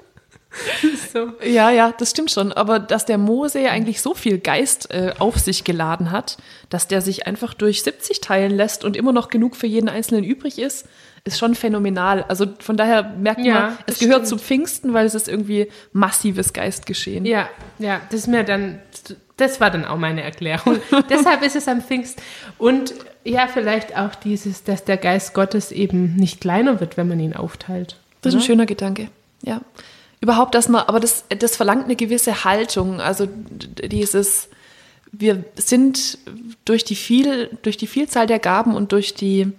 so. 1.13 1.33
Ja, 1.43 1.69
ja, 1.69 1.93
das 1.97 2.11
stimmt 2.11 2.31
schon. 2.31 2.51
Aber 2.51 2.79
dass 2.79 3.05
der 3.05 3.17
Mose 3.17 3.61
ja 3.61 3.71
eigentlich 3.71 4.01
so 4.01 4.13
viel 4.13 4.39
Geist 4.39 4.91
äh, 4.91 5.13
auf 5.19 5.37
sich 5.37 5.63
geladen 5.63 6.11
hat, 6.11 6.37
dass 6.69 6.87
der 6.87 7.01
sich 7.01 7.27
einfach 7.27 7.53
durch 7.53 7.83
70 7.83 8.21
teilen 8.21 8.51
lässt 8.51 8.83
und 8.83 8.97
immer 8.97 9.11
noch 9.11 9.29
genug 9.29 9.55
für 9.55 9.67
jeden 9.67 9.89
Einzelnen 9.89 10.23
übrig 10.23 10.59
ist, 10.59 10.87
ist 11.23 11.39
schon 11.39 11.55
phänomenal. 11.55 12.23
Also 12.27 12.45
von 12.59 12.77
daher 12.77 13.03
merkt 13.03 13.41
Ja, 13.43 13.53
man, 13.61 13.77
es 13.85 13.99
gehört 13.99 14.25
stimmt. 14.25 14.27
zu 14.27 14.37
Pfingsten, 14.37 14.93
weil 14.93 15.05
es 15.05 15.15
ist 15.15 15.27
irgendwie 15.27 15.69
massives 15.91 16.53
Geistgeschehen. 16.53 17.25
Ja, 17.25 17.49
ja, 17.77 18.01
das 18.09 18.21
ist 18.21 18.27
mir 18.27 18.43
dann, 18.43 18.79
das 19.37 19.59
war 19.61 19.71
dann 19.71 19.85
auch 19.85 19.97
meine 19.97 20.21
Erklärung. 20.23 20.79
Deshalb 21.09 21.43
ist 21.43 21.55
es 21.55 21.67
am 21.67 21.81
Pfingst. 21.81 22.21
Und 22.57 22.93
ja, 23.23 23.47
vielleicht 23.47 23.97
auch 23.97 24.15
dieses, 24.15 24.63
dass 24.63 24.85
der 24.85 24.97
Geist 24.97 25.33
Gottes 25.33 25.71
eben 25.71 26.15
nicht 26.15 26.41
kleiner 26.41 26.79
wird, 26.79 26.97
wenn 26.97 27.07
man 27.07 27.19
ihn 27.19 27.35
aufteilt. 27.35 27.97
Das 28.21 28.33
ist 28.33 28.35
ein 28.35 28.39
oder? 28.39 28.45
schöner 28.45 28.65
Gedanke. 28.65 29.09
Ja. 29.43 29.61
Überhaupt, 30.21 30.53
dass 30.55 30.67
man, 30.67 30.81
aber 30.81 30.99
das, 30.99 31.23
das 31.29 31.55
verlangt 31.55 31.85
eine 31.85 31.95
gewisse 31.95 32.43
Haltung. 32.43 32.99
Also 32.99 33.27
dieses, 33.27 34.49
wir 35.11 35.45
sind 35.55 36.17
durch 36.65 36.83
die 36.83 36.95
viel, 36.95 37.57
durch 37.61 37.77
die 37.77 37.87
Vielzahl 37.87 38.27
der 38.27 38.39
Gaben 38.39 38.75
und 38.75 38.91
durch 38.91 39.13
die 39.13 39.51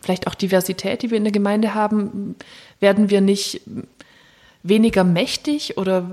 vielleicht 0.00 0.26
auch 0.26 0.34
Diversität, 0.34 1.02
die 1.02 1.10
wir 1.10 1.18
in 1.18 1.24
der 1.24 1.32
Gemeinde 1.32 1.74
haben, 1.74 2.36
werden 2.80 3.10
wir 3.10 3.20
nicht 3.20 3.60
weniger 4.62 5.04
mächtig 5.04 5.78
oder 5.78 6.10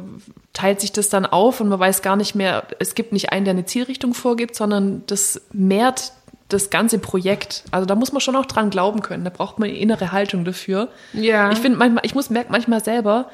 teilt 0.53 0.79
sich 0.81 0.91
das 0.91 1.09
dann 1.09 1.25
auf 1.25 1.59
und 1.59 1.67
man 1.67 1.79
weiß 1.79 2.01
gar 2.01 2.15
nicht 2.15 2.33
mehr, 2.33 2.63
es 2.79 2.95
gibt 2.95 3.11
nicht 3.11 3.31
einen, 3.31 3.45
der 3.45 3.53
eine 3.53 3.65
Zielrichtung 3.65 4.13
vorgibt, 4.13 4.55
sondern 4.55 5.03
das 5.07 5.41
mehrt 5.51 6.13
das 6.47 6.69
ganze 6.69 6.97
Projekt. 6.97 7.65
Also 7.71 7.85
da 7.85 7.95
muss 7.95 8.13
man 8.13 8.21
schon 8.21 8.37
auch 8.37 8.45
dran 8.45 8.69
glauben 8.69 9.01
können. 9.01 9.25
Da 9.25 9.29
braucht 9.29 9.59
man 9.59 9.67
eine 9.67 9.77
innere 9.77 10.13
Haltung 10.13 10.45
dafür. 10.45 10.87
Ja. 11.11 11.51
Ich 11.51 11.59
finde 11.59 11.77
manchmal, 11.77 12.05
ich 12.05 12.15
muss 12.15 12.29
merke 12.29 12.51
manchmal 12.51 12.81
selber, 12.81 13.29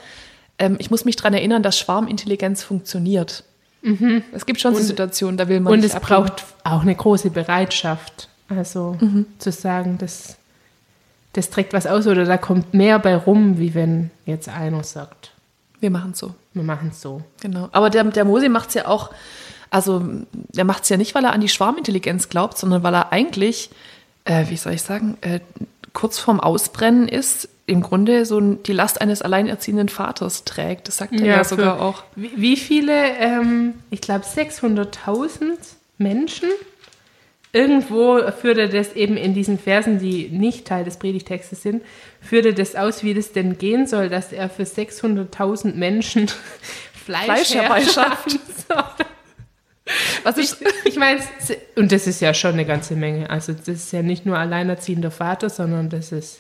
ähm, 0.58 0.78
ich 0.80 0.90
muss 0.90 1.06
mich 1.06 1.16
daran 1.16 1.36
erinnern, 1.36 1.62
dass 1.62 1.78
Schwarmintelligenz 1.78 2.64
funktioniert. 2.64 3.44
Es 4.32 4.46
gibt 4.46 4.62
schon 4.62 4.74
so 4.76 4.82
Situationen, 4.82 5.36
da 5.36 5.50
will 5.50 5.60
man 5.60 5.74
Mhm. 5.74 5.80
Und 5.80 5.86
es 5.86 5.94
abgeben. 5.94 6.24
braucht 6.24 6.46
auch 6.64 6.84
eine 6.84 6.96
große 6.96 7.32
Bereitschaft. 7.32 8.30
Also 8.50 8.98
zu 9.40 9.52
sagen, 9.52 9.98
das, 10.00 10.38
das 11.34 11.50
trägt 11.50 11.74
was 11.74 11.88
aus 11.88 12.06
oder 12.08 12.26
da 12.26 12.38
kommt 12.38 12.74
mehr 12.74 13.00
bei 13.00 13.16
rum, 13.16 13.58
wie 13.58 13.74
wenn 13.74 14.12
jetzt 14.26 14.50
einer 14.50 14.84
sagt, 14.84 15.32
Wir 15.80 15.90
machen 15.90 16.14
so. 16.14 16.36
wir 16.54 16.64
machen 16.64 16.90
es 16.92 17.02
so. 17.02 17.22
Genau. 17.42 17.70
Aber 17.72 17.90
der, 17.90 18.04
der 18.04 18.26
Mose 18.26 18.50
macht 18.50 18.70
es 18.70 18.76
ja 18.76 18.88
auch, 18.88 19.12
also 19.70 20.04
der 20.32 20.66
macht 20.66 20.84
es 20.84 20.90
ja 20.90 20.98
nicht, 20.98 21.16
weil 21.16 21.24
er 21.26 21.34
an 21.34 21.42
die 21.42 21.50
Schwarmintelligenz 21.50 22.30
glaubt, 22.30 22.58
sondern 22.58 22.84
weil 22.84 22.94
er 22.94 23.12
eigentlich, 23.12 23.70
äh, 24.26 24.46
wie 24.50 24.58
soll 24.58 24.74
ich 24.74 24.84
sagen, 24.84 25.18
äh, 25.22 25.40
kurz 25.94 26.20
vorm 26.20 26.40
Ausbrennen 26.40 27.08
ist, 27.08 27.50
im 27.66 27.82
Grunde 27.82 28.26
so 28.26 28.40
die 28.42 28.74
Last 28.74 29.00
eines 29.00 29.22
alleinerziehenden 29.22 29.88
Vaters 29.88 30.44
trägt. 30.44 30.90
Das 30.90 30.98
sagt 30.98 31.14
er 31.14 31.26
ja, 31.26 31.44
sogar 31.46 31.78
für- 31.78 31.82
auch. 31.84 32.04
Wie, 32.16 32.32
wie 32.36 32.58
viele, 32.58 33.16
ähm, 33.18 33.76
ich 33.90 34.02
glaube 34.02 34.26
600.000 34.26 35.58
Menschen, 35.98 36.50
irgendwo 37.54 38.20
führt 38.32 38.58
er 38.58 38.68
das 38.68 38.94
eben 38.94 39.16
in 39.16 39.34
diesen 39.34 39.58
Versen, 39.58 40.00
die 40.00 40.28
nicht 40.30 40.68
Teil 40.68 40.84
des 40.84 40.98
Predigtextes 40.98 41.62
sind, 41.62 41.84
führt 42.20 42.46
er 42.46 42.54
das 42.54 42.76
aus, 42.76 43.04
wie 43.04 43.14
das 43.14 43.32
denn 43.32 43.58
gehen 43.58 43.88
soll, 43.88 44.10
dass 44.10 44.34
er 44.34 44.50
für 44.50 44.64
600.000 44.64 45.76
Menschen 45.76 46.28
Fleisch, 46.94 47.26
Fleisch 47.26 47.54
herbeischaffen 47.54 48.40
soll. 48.68 48.84
Was 50.24 50.38
Ich, 50.38 50.56
ich 50.86 50.96
meine, 50.96 51.20
und 51.76 51.92
das 51.92 52.08
ist 52.08 52.22
ja 52.22 52.34
schon 52.34 52.54
eine 52.54 52.66
ganze 52.66 52.96
Menge. 52.96 53.30
Also 53.30 53.54
das 53.54 53.68
ist 53.68 53.92
ja 53.94 54.02
nicht 54.02 54.26
nur 54.26 54.38
alleinerziehender 54.38 55.12
Vater, 55.12 55.50
sondern 55.50 55.90
das 55.90 56.12
ist 56.12 56.40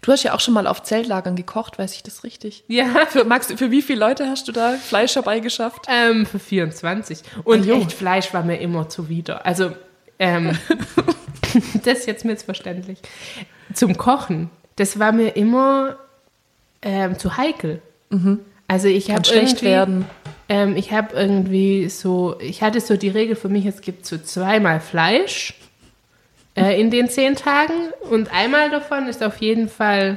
Du 0.00 0.12
hast 0.12 0.22
ja 0.22 0.34
auch 0.34 0.40
schon 0.40 0.54
mal 0.54 0.66
auf 0.66 0.82
Zeltlagern 0.82 1.36
gekocht, 1.36 1.78
weiß 1.78 1.94
ich 1.94 2.02
das 2.02 2.24
richtig? 2.24 2.64
ja 2.68 2.86
Für, 3.08 3.24
Max, 3.24 3.52
für 3.52 3.70
wie 3.70 3.82
viele 3.82 4.00
Leute 4.00 4.28
hast 4.28 4.48
du 4.48 4.52
da 4.52 4.72
Fleisch 4.72 5.14
herbeigeschafft? 5.14 5.86
Ähm, 5.88 6.26
für 6.26 6.38
24. 6.38 7.20
Und 7.44 7.68
Ah, 7.68 7.74
echt 7.74 7.92
Fleisch 7.92 8.32
war 8.32 8.42
mir 8.42 8.58
immer 8.60 8.88
zuwider. 8.88 9.44
Also, 9.46 9.72
ähm, 10.18 10.58
das 11.84 12.00
ist 12.00 12.06
jetzt 12.06 12.24
missverständlich. 12.24 12.98
Zum 13.72 13.96
Kochen, 13.96 14.50
das 14.76 14.98
war 14.98 15.12
mir 15.12 15.36
immer 15.36 15.96
ähm, 16.82 17.18
zu 17.18 17.36
heikel. 17.36 17.80
Also 18.68 18.88
ich 18.88 19.10
habe 19.10 19.20
Mhm. 19.20 19.24
Schlecht 19.24 19.62
irgendwie, 19.62 19.64
werden. 19.66 20.04
Ähm, 20.48 20.76
ich 20.76 20.92
habe 20.92 21.14
irgendwie 21.16 21.88
so, 21.88 22.36
ich 22.40 22.62
hatte 22.62 22.80
so 22.80 22.96
die 22.96 23.08
Regel 23.08 23.34
für 23.34 23.48
mich, 23.48 23.66
es 23.66 23.80
gibt 23.80 24.06
so 24.06 24.18
zweimal 24.18 24.78
Fleisch 24.80 25.54
äh, 26.54 26.80
in 26.80 26.90
den 26.90 27.08
zehn 27.08 27.34
Tagen 27.34 27.72
und 28.10 28.32
einmal 28.32 28.70
davon 28.70 29.08
ist 29.08 29.22
auf 29.22 29.38
jeden 29.38 29.68
Fall 29.68 30.16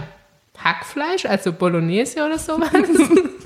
Hackfleisch, 0.58 1.26
also 1.26 1.54
Bolognese 1.54 2.26
oder 2.26 2.38
sowas. 2.38 2.70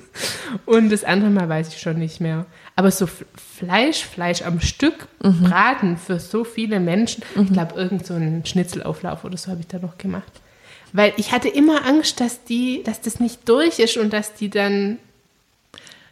Und 0.66 0.92
das 0.92 1.04
andere 1.04 1.30
Mal 1.30 1.48
weiß 1.50 1.70
ich 1.70 1.80
schon 1.80 1.98
nicht 1.98 2.22
mehr. 2.22 2.46
Aber 2.76 2.92
so 2.92 3.08
Fleisch, 3.08 4.04
Fleisch 4.04 4.42
am 4.42 4.60
Stück 4.60 5.08
braten 5.20 5.98
für 5.98 6.20
so 6.20 6.44
viele 6.44 6.80
Menschen. 6.80 7.24
Ich 7.36 7.54
glaube, 7.54 7.76
irgend 7.76 8.06
so 8.06 8.14
einen 8.14 8.46
Schnitzelauflauf 8.46 9.24
oder 9.24 9.38
so 9.38 9.52
habe 9.52 9.62
ich 9.62 9.68
da 9.68 9.80
noch 9.80 9.98
gemacht. 9.98 10.32
Weil 10.94 11.14
ich 11.18 11.32
hatte 11.32 11.48
immer 11.48 11.86
Angst, 11.86 12.20
dass 12.20 12.44
die, 12.44 12.84
dass 12.84 13.02
das 13.02 13.20
nicht 13.20 13.48
durch 13.48 13.80
ist 13.80 13.98
und 13.98 14.12
dass 14.12 14.34
die 14.34 14.50
dann 14.50 14.98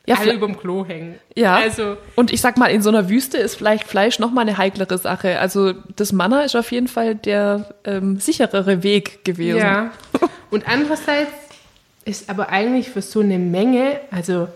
Ja, 0.06 0.16
alle 0.20 0.34
überm 0.34 0.58
Klo 0.58 0.86
hängen. 0.86 1.16
Ja. 1.36 1.56
Also, 1.58 1.98
Und 2.16 2.32
ich 2.32 2.40
sag 2.42 2.58
mal, 2.58 2.68
in 2.68 2.82
so 2.82 2.90
einer 2.90 3.10
Wüste 3.10 3.38
ist 3.38 3.56
vielleicht 3.56 3.86
Fleisch 3.86 4.20
noch 4.20 4.32
mal 4.32 4.42
eine 4.42 4.58
heiklere 4.58 4.98
Sache. 4.98 5.40
Also 5.40 5.74
das 5.96 6.14
Manna 6.14 6.44
ist 6.44 6.56
auf 6.56 6.72
jeden 6.72 6.88
Fall 6.88 7.16
der 7.16 7.74
ähm, 7.84 8.20
sicherere 8.20 8.84
Weg 8.84 9.26
gewesen. 9.26 9.60
ja. 9.60 9.92
Und 10.52 10.68
andererseits 10.68 11.32
ist 12.06 12.30
aber 12.30 12.50
eigentlich 12.50 12.90
für 12.90 13.02
so 13.02 13.20
eine 13.20 13.40
Menge, 13.40 14.00
also 14.12 14.48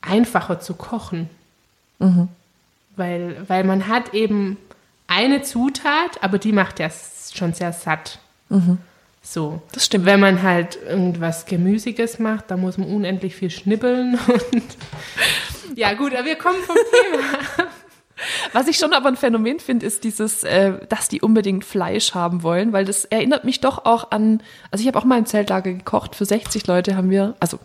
einfacher 0.00 0.60
zu 0.60 0.74
kochen. 0.74 1.28
Weil, 2.96 3.36
weil 3.48 3.64
man 3.64 3.88
hat 3.88 4.14
eben 4.14 4.56
eine 5.06 5.42
Zutat, 5.42 6.22
aber 6.22 6.38
die 6.38 6.52
macht 6.52 6.78
ja 6.78 6.88
schon 7.34 7.52
sehr 7.54 7.72
satt. 7.72 8.18
So. 9.22 9.62
Das 9.72 9.86
stimmt. 9.86 10.04
Wenn 10.04 10.20
man 10.20 10.42
halt 10.42 10.78
irgendwas 10.86 11.46
Gemüsiges 11.46 12.18
macht, 12.18 12.50
da 12.50 12.56
muss 12.56 12.76
man 12.76 12.88
unendlich 12.88 13.34
viel 13.34 13.50
schnibbeln 13.50 14.18
und 14.26 14.76
ja 15.76 15.94
gut, 15.94 16.14
aber 16.14 16.26
wir 16.26 16.36
kommen 16.36 16.62
vom 16.62 16.76
Thema. 16.76 17.63
Was 18.54 18.68
ich 18.68 18.76
schon 18.76 18.92
aber 18.92 19.08
ein 19.08 19.16
Phänomen 19.16 19.58
finde, 19.58 19.84
ist 19.84 20.04
dieses, 20.04 20.44
äh, 20.44 20.78
dass 20.88 21.08
die 21.08 21.20
unbedingt 21.20 21.64
Fleisch 21.64 22.14
haben 22.14 22.44
wollen, 22.44 22.72
weil 22.72 22.84
das 22.84 23.04
erinnert 23.04 23.44
mich 23.44 23.60
doch 23.60 23.84
auch 23.84 24.12
an, 24.12 24.44
also 24.70 24.80
ich 24.80 24.86
habe 24.86 24.96
auch 24.96 25.04
mal 25.04 25.18
im 25.18 25.26
Zeltlager 25.26 25.72
gekocht, 25.72 26.14
für 26.14 26.24
60 26.24 26.64
Leute 26.68 26.96
haben 26.96 27.10
wir, 27.10 27.34
also 27.40 27.58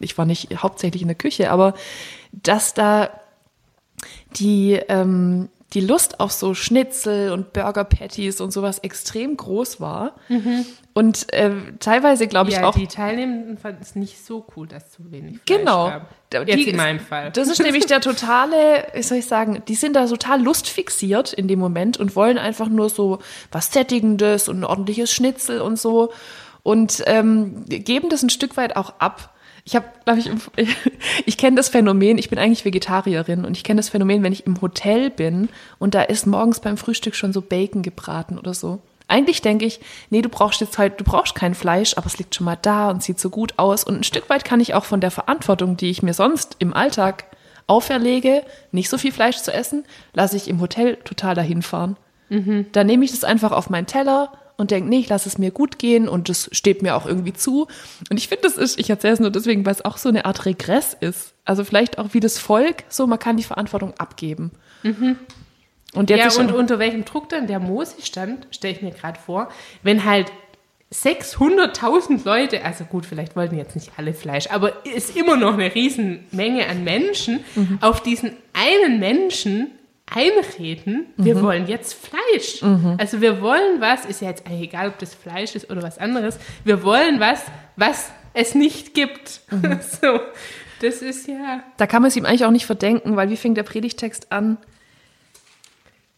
ich 0.00 0.18
war 0.18 0.24
nicht 0.24 0.60
hauptsächlich 0.60 1.02
in 1.02 1.06
der 1.06 1.16
Küche, 1.16 1.52
aber 1.52 1.74
dass 2.32 2.74
da 2.74 3.10
die, 4.36 4.72
ähm, 4.88 5.48
die 5.74 5.80
Lust 5.80 6.18
auf 6.18 6.32
so 6.32 6.54
Schnitzel 6.54 7.30
und 7.30 7.52
Burger 7.52 7.84
Patties 7.84 8.40
und 8.40 8.50
sowas 8.50 8.80
extrem 8.80 9.36
groß 9.36 9.80
war. 9.80 10.16
Und 10.96 11.30
äh, 11.34 11.50
teilweise 11.78 12.26
glaube 12.26 12.48
ich 12.48 12.56
ja, 12.56 12.64
auch. 12.66 12.74
die 12.74 12.86
Teilnehmenden 12.86 13.58
fanden 13.58 13.82
es 13.82 13.96
nicht 13.96 14.24
so 14.24 14.46
cool, 14.56 14.66
dass 14.66 14.90
zu 14.90 15.10
wenig 15.12 15.40
Fleisch 15.44 15.58
Genau. 15.58 15.88
gab. 15.90 16.48
Jetzt 16.48 16.56
die- 16.56 16.70
in 16.70 16.76
meinem 16.76 17.00
Fall. 17.00 17.30
Das 17.32 17.48
ist 17.48 17.62
nämlich 17.62 17.84
der 17.84 18.00
totale, 18.00 18.86
wie 18.94 19.02
soll 19.02 19.18
ich 19.18 19.26
sagen, 19.26 19.62
die 19.68 19.74
sind 19.74 19.94
da 19.94 20.06
total 20.06 20.42
lustfixiert 20.42 21.34
in 21.34 21.48
dem 21.48 21.58
Moment 21.58 21.98
und 21.98 22.16
wollen 22.16 22.38
einfach 22.38 22.70
nur 22.70 22.88
so 22.88 23.18
was 23.52 23.70
Sättigendes 23.74 24.48
und 24.48 24.60
ein 24.60 24.64
ordentliches 24.64 25.12
Schnitzel 25.12 25.60
und 25.60 25.78
so 25.78 26.12
und 26.62 27.02
ähm, 27.04 27.66
geben 27.66 28.08
das 28.08 28.22
ein 28.22 28.30
Stück 28.30 28.56
weit 28.56 28.76
auch 28.76 28.94
ab. 28.98 29.34
Ich 29.66 29.76
habe, 29.76 29.84
glaube 30.06 30.20
ich, 30.20 30.30
ich 31.26 31.36
kenne 31.36 31.56
das 31.56 31.68
Phänomen, 31.68 32.16
ich 32.16 32.30
bin 32.30 32.38
eigentlich 32.38 32.64
Vegetarierin 32.64 33.44
und 33.44 33.54
ich 33.54 33.64
kenne 33.64 33.80
das 33.80 33.90
Phänomen, 33.90 34.22
wenn 34.22 34.32
ich 34.32 34.46
im 34.46 34.62
Hotel 34.62 35.10
bin 35.10 35.50
und 35.78 35.94
da 35.94 36.00
ist 36.00 36.26
morgens 36.26 36.60
beim 36.60 36.78
Frühstück 36.78 37.14
schon 37.14 37.34
so 37.34 37.42
Bacon 37.42 37.82
gebraten 37.82 38.38
oder 38.38 38.54
so. 38.54 38.80
Eigentlich 39.08 39.40
denke 39.40 39.64
ich, 39.64 39.80
nee, 40.10 40.20
du 40.20 40.28
brauchst 40.28 40.60
jetzt 40.60 40.78
halt, 40.78 40.98
du 40.98 41.04
brauchst 41.04 41.34
kein 41.34 41.54
Fleisch, 41.54 41.96
aber 41.96 42.06
es 42.06 42.18
liegt 42.18 42.34
schon 42.34 42.44
mal 42.44 42.58
da 42.60 42.90
und 42.90 43.02
sieht 43.02 43.20
so 43.20 43.30
gut 43.30 43.54
aus. 43.56 43.84
Und 43.84 43.96
ein 44.00 44.04
Stück 44.04 44.28
weit 44.28 44.44
kann 44.44 44.60
ich 44.60 44.74
auch 44.74 44.84
von 44.84 45.00
der 45.00 45.12
Verantwortung, 45.12 45.76
die 45.76 45.90
ich 45.90 46.02
mir 46.02 46.14
sonst 46.14 46.56
im 46.58 46.74
Alltag 46.74 47.24
auferlege, 47.68 48.42
nicht 48.72 48.88
so 48.88 48.98
viel 48.98 49.12
Fleisch 49.12 49.38
zu 49.38 49.52
essen, 49.52 49.84
lasse 50.12 50.36
ich 50.36 50.48
im 50.48 50.60
Hotel 50.60 50.96
total 50.96 51.34
dahin 51.34 51.62
fahren. 51.62 51.96
Da 52.72 52.82
nehme 52.84 53.04
ich 53.04 53.12
das 53.12 53.22
einfach 53.24 53.52
auf 53.52 53.70
meinen 53.70 53.86
Teller 53.86 54.32
und 54.56 54.70
denke, 54.70 54.88
nee, 54.88 54.98
ich 55.00 55.08
lasse 55.08 55.28
es 55.28 55.38
mir 55.38 55.50
gut 55.50 55.78
gehen 55.78 56.08
und 56.08 56.28
das 56.28 56.48
steht 56.52 56.82
mir 56.82 56.96
auch 56.96 57.06
irgendwie 57.06 57.32
zu. 57.32 57.68
Und 58.10 58.16
ich 58.16 58.26
finde, 58.28 58.42
das 58.44 58.56
ist, 58.56 58.78
ich 58.80 58.88
erzähle 58.90 59.14
es 59.14 59.20
nur 59.20 59.30
deswegen, 59.30 59.64
weil 59.66 59.72
es 59.72 59.84
auch 59.84 59.98
so 59.98 60.08
eine 60.08 60.24
Art 60.24 60.46
Regress 60.46 60.96
ist. 60.98 61.34
Also 61.44 61.62
vielleicht 61.62 61.98
auch 61.98 62.08
wie 62.14 62.20
das 62.20 62.38
Volk, 62.38 62.84
so 62.88 63.06
man 63.06 63.18
kann 63.18 63.36
die 63.36 63.42
Verantwortung 63.44 63.94
abgeben. 63.98 64.50
Und 65.94 66.10
jetzt 66.10 66.36
ja, 66.36 66.42
und 66.42 66.52
unter 66.52 66.78
welchem 66.78 67.04
Druck 67.04 67.28
dann 67.28 67.46
der 67.46 67.58
Mose 67.60 67.94
stand, 68.02 68.46
stelle 68.50 68.74
ich 68.74 68.82
mir 68.82 68.90
gerade 68.90 69.18
vor, 69.18 69.48
wenn 69.82 70.04
halt 70.04 70.30
600.000 70.92 72.24
Leute, 72.24 72.64
also 72.64 72.84
gut, 72.84 73.06
vielleicht 73.06 73.34
wollten 73.36 73.56
jetzt 73.56 73.74
nicht 73.74 73.92
alle 73.96 74.14
Fleisch, 74.14 74.48
aber 74.50 74.84
ist 74.86 75.16
immer 75.16 75.36
noch 75.36 75.54
eine 75.54 75.74
Riesenmenge 75.74 76.68
an 76.68 76.84
Menschen, 76.84 77.40
Mhm. 77.54 77.78
auf 77.80 78.02
diesen 78.02 78.32
einen 78.52 78.98
Menschen 79.00 79.70
einreden, 80.06 81.06
Mhm. 81.16 81.24
wir 81.24 81.42
wollen 81.42 81.66
jetzt 81.66 81.94
Fleisch. 81.94 82.62
Also 82.98 83.20
wir 83.20 83.40
wollen 83.40 83.80
was, 83.80 84.04
ist 84.04 84.20
ja 84.22 84.28
jetzt 84.28 84.46
eigentlich 84.46 84.68
egal, 84.68 84.88
ob 84.88 84.98
das 84.98 85.14
Fleisch 85.14 85.54
ist 85.56 85.68
oder 85.70 85.82
was 85.82 85.98
anderes, 85.98 86.38
wir 86.64 86.84
wollen 86.84 87.18
was, 87.18 87.42
was 87.76 88.10
es 88.34 88.54
nicht 88.54 88.94
gibt. 88.94 89.40
Mhm. 89.50 89.80
So, 90.00 90.20
das 90.80 90.96
ist 91.02 91.26
ja... 91.26 91.62
Da 91.78 91.86
kann 91.86 92.02
man 92.02 92.08
es 92.10 92.16
ihm 92.16 92.24
eigentlich 92.26 92.44
auch 92.44 92.50
nicht 92.52 92.66
verdenken, 92.66 93.16
weil 93.16 93.30
wie 93.30 93.36
fängt 93.36 93.56
der 93.56 93.62
Predigtext 93.64 94.30
an? 94.30 94.58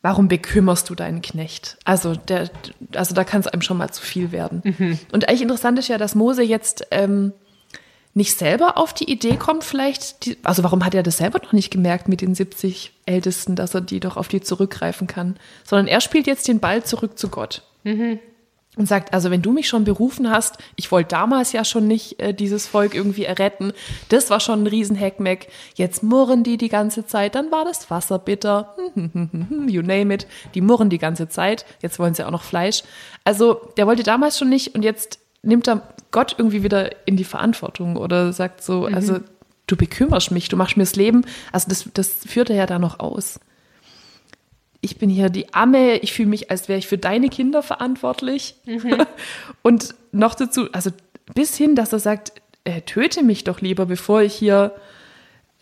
Warum 0.01 0.29
bekümmerst 0.29 0.89
du 0.91 0.95
deinen 0.95 1.23
Knecht? 1.23 1.77
Also, 1.85 2.15
der, 2.15 2.51
also 2.95 3.15
da 3.15 3.25
kann 3.25 3.41
es 3.41 3.49
einem 3.49 3.63
schon 3.63 3.79
mal 3.79 3.91
zu 3.91 4.03
viel 4.03 4.31
werden. 4.31 4.63
Und 5.13 5.29
eigentlich 5.29 5.43
interessant 5.43 5.79
ist 5.79 5.89
ja, 5.89 5.99
dass 5.99 6.15
Mose 6.15 6.43
jetzt 6.43 6.87
ähm, 6.93 7.33
nicht 8.15 8.37
selber 8.37 8.77
auf 8.79 8.93
die 8.93 9.11
Idee 9.11 9.37
kommt, 9.37 9.65
vielleicht, 9.65 10.27
die, 10.27 10.37
also 10.45 10.63
warum 10.63 10.85
hat 10.85 10.95
er 10.95 11.03
das 11.03 11.19
selber 11.19 11.41
noch 11.43 11.53
nicht 11.53 11.71
gemerkt 11.71 12.09
mit 12.09 12.21
den 12.21 12.35
70 12.35 12.93
Ältesten, 13.07 13.57
dass 13.57 13.75
er 13.75 13.81
die 13.81 14.01
doch 14.01 14.17
auf 14.17 14.29
die 14.29 14.41
zurückgreifen 14.41 15.07
kann, 15.07 15.37
sondern 15.65 15.87
er 15.87 16.01
spielt 16.01 16.27
jetzt 16.27 16.47
den 16.49 16.61
Ball 16.61 16.85
zurück 16.85 17.19
zu 17.19 17.29
Gott. 17.29 17.63
Und 18.79 18.87
sagt, 18.87 19.13
also 19.13 19.31
wenn 19.33 19.43
du 19.43 19.53
mich 19.53 19.69
schon 19.69 19.83
berufen 19.83 20.31
hast, 20.31 20.59
ich 20.77 20.93
wollte 20.93 21.09
damals 21.09 21.53
ja 21.53 21.65
schon 21.65 21.89
nicht 21.89 22.21
äh, 22.21 22.33
dieses 22.33 22.69
Volk 22.69 22.95
irgendwie 22.95 23.25
erretten, 23.25 23.73
das 24.09 24.31
war 24.31 24.39
schon 24.39 24.63
ein 24.63 24.67
Riesenheckmeck, 24.69 25.49
jetzt 25.75 26.05
murren 26.05 26.45
die 26.45 26.57
die 26.57 26.69
ganze 26.69 27.05
Zeit, 27.05 27.35
dann 27.35 27.51
war 27.51 27.65
das 27.65 27.91
Wasser 27.91 28.21
bitter, 28.21 28.77
you 29.67 29.83
name 29.83 30.15
it, 30.15 30.29
die 30.55 30.61
murren 30.61 30.91
die 30.91 30.99
ganze 30.99 31.29
Zeit, 31.29 31.67
jetzt 31.83 31.99
wollen 31.99 32.15
sie 32.15 32.25
auch 32.25 32.31
noch 32.31 32.45
Fleisch. 32.45 32.85
Also 33.25 33.61
der 33.77 33.89
wollte 33.89 34.05
damals 34.05 34.39
schon 34.39 34.49
nicht 34.49 34.77
und 34.77 34.85
jetzt 34.85 35.19
nimmt 35.43 35.69
er 35.69 35.83
Gott 36.13 36.37
irgendwie 36.39 36.63
wieder 36.63 37.07
in 37.07 37.17
die 37.17 37.25
Verantwortung 37.25 37.97
oder 37.97 38.33
sagt 38.33 38.63
so, 38.63 38.87
also 38.87 39.19
du 39.67 39.77
bekümmerst 39.77 40.31
mich, 40.31 40.49
du 40.49 40.57
machst 40.57 40.77
mir 40.77 40.85
das 40.85 40.95
Leben, 40.95 41.25
also 41.51 41.69
das, 41.69 41.89
das 41.95 42.09
führt 42.27 42.49
er 42.49 42.57
ja 42.57 42.67
da 42.67 42.79
noch 42.79 43.01
aus 43.01 43.41
ich 44.81 44.99
bin 44.99 45.11
hier 45.11 45.29
die 45.29 45.53
Amme, 45.53 45.99
ich 45.99 46.13
fühle 46.13 46.29
mich, 46.29 46.51
als 46.51 46.69
wäre 46.69 46.79
ich 46.79 46.87
für 46.87 46.99
deine 46.99 47.29
Kinder 47.29 47.63
verantwortlich. 47.63 48.55
Und 49.63 49.95
noch 50.13 50.35
dazu, 50.35 50.71
also 50.73 50.91
bis 51.35 51.57
hin, 51.57 51.75
dass 51.75 51.93
er 51.93 51.99
sagt, 51.99 52.33
äh, 52.65 52.83
töte 52.83 53.23
mich 53.23 53.45
doch 53.45 53.61
lieber, 53.61 53.87
bevor 53.87 54.23
ich 54.23 54.35
hier 54.35 54.73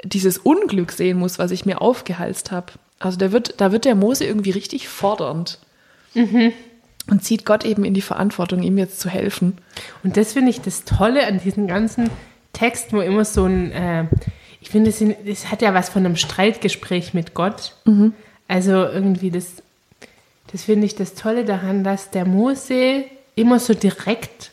dieses 0.04 0.38
Unglück 0.38 0.92
sehen 0.92 1.18
muss, 1.18 1.38
was 1.38 1.50
ich 1.50 1.64
mir 1.64 1.80
aufgehalst 1.80 2.50
habe. 2.50 2.72
Also 2.98 3.18
da 3.18 3.32
wird, 3.32 3.60
da 3.60 3.72
wird 3.72 3.84
der 3.84 3.94
Mose 3.94 4.24
irgendwie 4.24 4.50
richtig 4.50 4.88
fordernd. 4.88 5.58
Und 7.08 7.22
zieht 7.22 7.46
Gott 7.46 7.64
eben 7.64 7.84
in 7.84 7.94
die 7.94 8.02
Verantwortung, 8.02 8.62
ihm 8.62 8.78
jetzt 8.78 9.00
zu 9.00 9.08
helfen. 9.08 9.58
Und 10.02 10.16
das 10.16 10.32
finde 10.32 10.50
ich 10.50 10.60
das 10.60 10.84
Tolle 10.84 11.26
an 11.26 11.40
diesen 11.40 11.68
ganzen 11.68 12.10
Texten, 12.52 12.96
wo 12.96 13.00
immer 13.00 13.24
so 13.24 13.44
ein, 13.44 13.70
äh, 13.70 14.04
ich 14.60 14.70
finde, 14.70 14.90
es, 14.90 15.50
hat 15.50 15.62
ja 15.62 15.72
was 15.72 15.88
von 15.88 16.04
einem 16.04 16.16
Streitgespräch 16.16 17.14
mit 17.14 17.34
Gott. 17.34 17.76
Also 18.48 18.70
irgendwie 18.72 19.30
das, 19.30 19.62
das 20.52 20.64
finde 20.64 20.86
ich 20.86 20.94
das 20.94 21.14
Tolle 21.14 21.44
daran, 21.44 21.84
dass 21.84 22.10
der 22.10 22.24
Mose 22.24 23.04
immer 23.34 23.58
so 23.58 23.74
direkt 23.74 24.50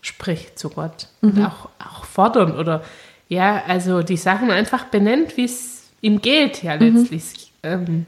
spricht 0.00 0.58
zu 0.58 0.70
Gott 0.70 1.08
und 1.20 1.44
auch, 1.44 1.68
auch 1.78 2.04
fordernd 2.04 2.56
oder 2.56 2.84
ja, 3.28 3.62
also 3.66 4.02
die 4.02 4.16
Sachen 4.16 4.50
einfach 4.50 4.84
benennt, 4.84 5.36
wie 5.36 5.44
es 5.44 5.82
ihm 6.00 6.20
geht, 6.22 6.62
ja 6.62 6.74
letztlich. 6.74 7.50
Ähm, 7.62 8.06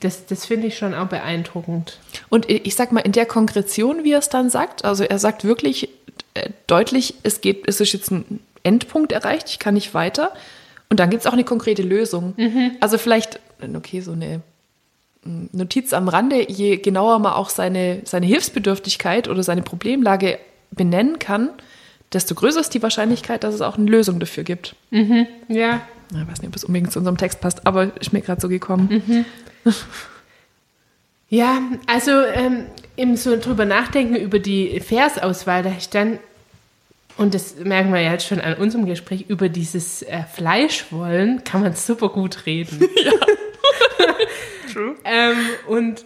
Das, 0.00 0.26
das 0.26 0.44
finde 0.44 0.66
ich 0.66 0.76
schon 0.76 0.92
auch 0.92 1.06
beeindruckend. 1.06 1.98
Und 2.28 2.50
ich 2.50 2.74
sag 2.74 2.92
mal, 2.92 3.00
in 3.00 3.12
der 3.12 3.24
Konkretion, 3.24 4.04
wie 4.04 4.12
er 4.12 4.18
es 4.18 4.28
dann 4.28 4.50
sagt, 4.50 4.84
also 4.84 5.04
er 5.04 5.18
sagt 5.18 5.44
wirklich 5.44 5.88
äh, 6.34 6.50
deutlich, 6.66 7.14
es 7.22 7.40
geht, 7.40 7.66
es 7.66 7.80
ist 7.80 7.92
jetzt 7.94 8.10
ein 8.10 8.40
Endpunkt 8.62 9.12
erreicht, 9.12 9.48
ich 9.48 9.58
kann 9.58 9.72
nicht 9.72 9.94
weiter. 9.94 10.32
Und 10.90 11.00
dann 11.00 11.08
gibt 11.08 11.22
es 11.22 11.26
auch 11.26 11.32
eine 11.32 11.44
konkrete 11.44 11.82
Lösung. 11.82 12.34
Also 12.80 12.98
vielleicht, 12.98 13.40
okay, 13.74 14.00
so 14.00 14.12
eine 14.12 14.40
mm, 15.24 15.46
Notiz 15.52 15.92
am 15.92 16.08
Rande, 16.08 16.50
je 16.50 16.76
genauer 16.76 17.18
man 17.18 17.32
auch 17.32 17.48
seine, 17.50 18.02
seine 18.04 18.26
Hilfsbedürftigkeit 18.26 19.28
oder 19.28 19.42
seine 19.42 19.62
Problemlage 19.62 20.38
benennen 20.70 21.18
kann, 21.18 21.50
desto 22.12 22.34
größer 22.34 22.60
ist 22.60 22.74
die 22.74 22.82
Wahrscheinlichkeit, 22.82 23.44
dass 23.44 23.54
es 23.54 23.60
auch 23.60 23.78
eine 23.78 23.90
Lösung 23.90 24.20
dafür 24.20 24.44
gibt. 24.44 24.74
Ja, 25.48 25.80
Na, 26.10 26.22
Ich 26.22 26.28
weiß 26.28 26.40
nicht, 26.40 26.48
ob 26.48 26.56
es 26.56 26.64
unbedingt 26.64 26.92
zu 26.92 26.98
unserem 26.98 27.16
Text 27.16 27.40
passt, 27.40 27.66
aber 27.66 27.90
ist 28.00 28.12
mir 28.12 28.20
gerade 28.20 28.40
so 28.40 28.48
gekommen. 28.48 29.24
Ja, 31.28 31.60
also 31.86 32.12
ähm, 32.12 32.66
im 32.94 33.16
so 33.16 33.36
drüber 33.36 33.64
nachdenken 33.64 34.14
über 34.14 34.38
die 34.38 34.78
Versauswahl, 34.80 35.64
da 35.64 35.72
ich 35.76 35.88
dann, 35.88 36.18
und 37.16 37.34
das 37.34 37.56
merken 37.56 37.92
wir 37.92 38.00
ja 38.00 38.12
jetzt 38.12 38.26
schon 38.26 38.40
an 38.40 38.54
unserem 38.54 38.86
Gespräch, 38.86 39.24
über 39.28 39.48
dieses 39.48 40.02
äh, 40.02 40.22
Fleischwollen 40.22 41.42
kann 41.42 41.62
man 41.62 41.74
super 41.74 42.08
gut 42.10 42.46
reden. 42.46 42.88
Ja. 43.04 43.12
True. 44.72 44.94
ähm, 45.04 45.36
und 45.68 46.04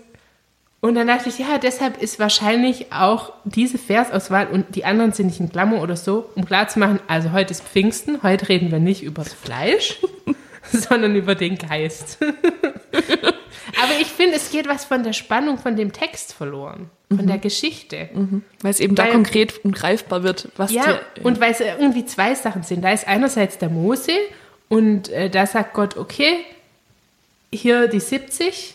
Und 0.83 0.95
dann 0.95 1.09
dachte 1.09 1.29
ich, 1.29 1.39
ja, 1.39 1.59
deshalb 1.59 2.01
ist 2.03 2.19
wahrscheinlich 2.19 2.91
auch 2.91 3.33
diese 3.45 3.77
Versauswahl 3.77 4.47
und 4.47 4.75
die 4.75 4.85
anderen 4.87 5.13
sind 5.13 5.27
nicht 5.27 5.39
in 5.41 5.51
Klammer 5.51 5.83
oder 5.83 5.95
so, 5.97 6.31
um 6.37 6.47
klarzumachen, 6.47 7.01
also 7.07 7.33
heute 7.33 7.51
ist 7.51 7.63
Pfingsten, 7.63 8.23
heute 8.23 8.49
reden 8.49 8.71
wir 8.71 8.79
nicht 8.79 9.03
über 9.03 9.23
das 9.23 9.35
Fleisch, 9.35 9.99
sondern 10.73 11.15
über 11.17 11.35
den 11.35 11.59
Geist. 11.59 12.19
Aber 13.83 13.93
ich 14.01 14.09
finde, 14.09 14.37
es 14.37 14.51
geht 14.51 14.69
was 14.69 14.85
von 14.85 15.03
der 15.03 15.13
Spannung 15.13 15.59
von 15.59 15.77
dem 15.77 15.93
Text 15.93 16.33
verloren, 16.35 16.91
von 17.15 17.27
der 17.27 17.39
Geschichte. 17.39 18.09
Weil 18.63 18.71
es 18.71 18.81
eben 18.81 18.95
da 18.95 19.05
Weil- 19.05 19.13
konkret 19.13 19.65
und 19.65 19.73
greifbar 19.77 20.23
wird, 20.23 20.49
was 20.57 20.73
Ja, 20.73 20.99
die, 21.17 21.21
und 21.23 21.41
weil 21.41 21.53
es 21.53 21.61
irgendwie 21.61 22.05
zwei 22.07 22.35
Sachen 22.35 22.63
sind. 22.63 22.83
Da 22.83 22.91
ist 22.93 23.07
einerseits 23.07 23.59
der 23.59 23.69
Mose 23.69 24.13
und 24.69 25.09
äh, 25.11 25.29
da 25.31 25.47
sagt 25.47 25.75
Gott, 25.75 25.97
okay, 25.97 26.39
hier 27.53 27.89
die 27.89 28.01
70 28.01 28.75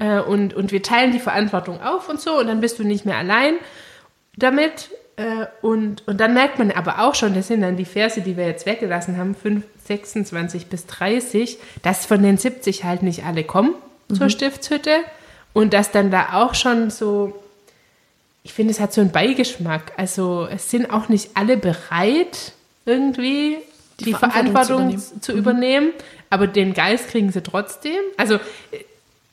äh, 0.00 0.20
und, 0.20 0.54
und 0.54 0.72
wir 0.72 0.82
teilen 0.82 1.12
die 1.12 1.18
Verantwortung 1.18 1.82
auf 1.82 2.08
und 2.08 2.20
so 2.20 2.38
und 2.38 2.46
dann 2.46 2.60
bist 2.60 2.78
du 2.78 2.84
nicht 2.84 3.04
mehr 3.04 3.16
allein 3.16 3.54
damit. 4.36 4.90
Äh, 5.16 5.46
und, 5.60 6.06
und 6.06 6.20
dann 6.20 6.34
merkt 6.34 6.58
man 6.58 6.70
aber 6.70 7.00
auch 7.00 7.14
schon, 7.14 7.34
das 7.34 7.48
sind 7.48 7.62
dann 7.62 7.76
die 7.76 7.84
Verse, 7.84 8.20
die 8.20 8.36
wir 8.36 8.46
jetzt 8.46 8.64
weggelassen 8.66 9.16
haben, 9.16 9.34
5, 9.34 9.64
26 9.86 10.66
bis 10.66 10.86
30, 10.86 11.58
dass 11.82 12.06
von 12.06 12.22
den 12.22 12.38
70 12.38 12.84
halt 12.84 13.02
nicht 13.02 13.24
alle 13.24 13.44
kommen 13.44 13.74
zur 14.12 14.30
Stiftshütte 14.30 14.98
und 15.52 15.72
dass 15.74 15.90
dann 15.90 16.10
da 16.10 16.34
auch 16.34 16.54
schon 16.54 16.90
so 16.90 17.42
ich 18.44 18.52
finde, 18.52 18.72
es 18.72 18.80
hat 18.80 18.92
so 18.92 19.00
einen 19.00 19.12
Beigeschmack. 19.12 19.92
Also 19.96 20.48
es 20.50 20.70
sind 20.70 20.90
auch 20.90 21.08
nicht 21.08 21.30
alle 21.34 21.56
bereit, 21.56 22.52
irgendwie 22.84 23.58
die, 24.00 24.04
Die 24.04 24.14
Verantwortung 24.14 24.52
Verantwortung, 24.52 24.98
zu 24.98 25.20
zu 25.20 25.32
übernehmen. 25.32 25.88
übernehmen. 25.88 25.92
Aber 26.32 26.46
den 26.46 26.72
Geist 26.72 27.08
kriegen 27.08 27.30
sie 27.30 27.42
trotzdem. 27.42 28.00
Also 28.16 28.36
äh, 28.36 28.38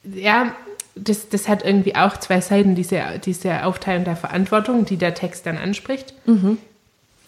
ja, 0.03 0.53
das, 0.95 1.29
das 1.29 1.47
hat 1.47 1.63
irgendwie 1.63 1.95
auch 1.95 2.17
zwei 2.17 2.41
Seiten, 2.41 2.75
diese, 2.75 3.01
diese 3.23 3.63
Aufteilung 3.63 4.03
der 4.03 4.17
Verantwortung, 4.17 4.83
die 4.83 4.97
der 4.97 5.13
Text 5.13 5.45
dann 5.45 5.57
anspricht. 5.57 6.13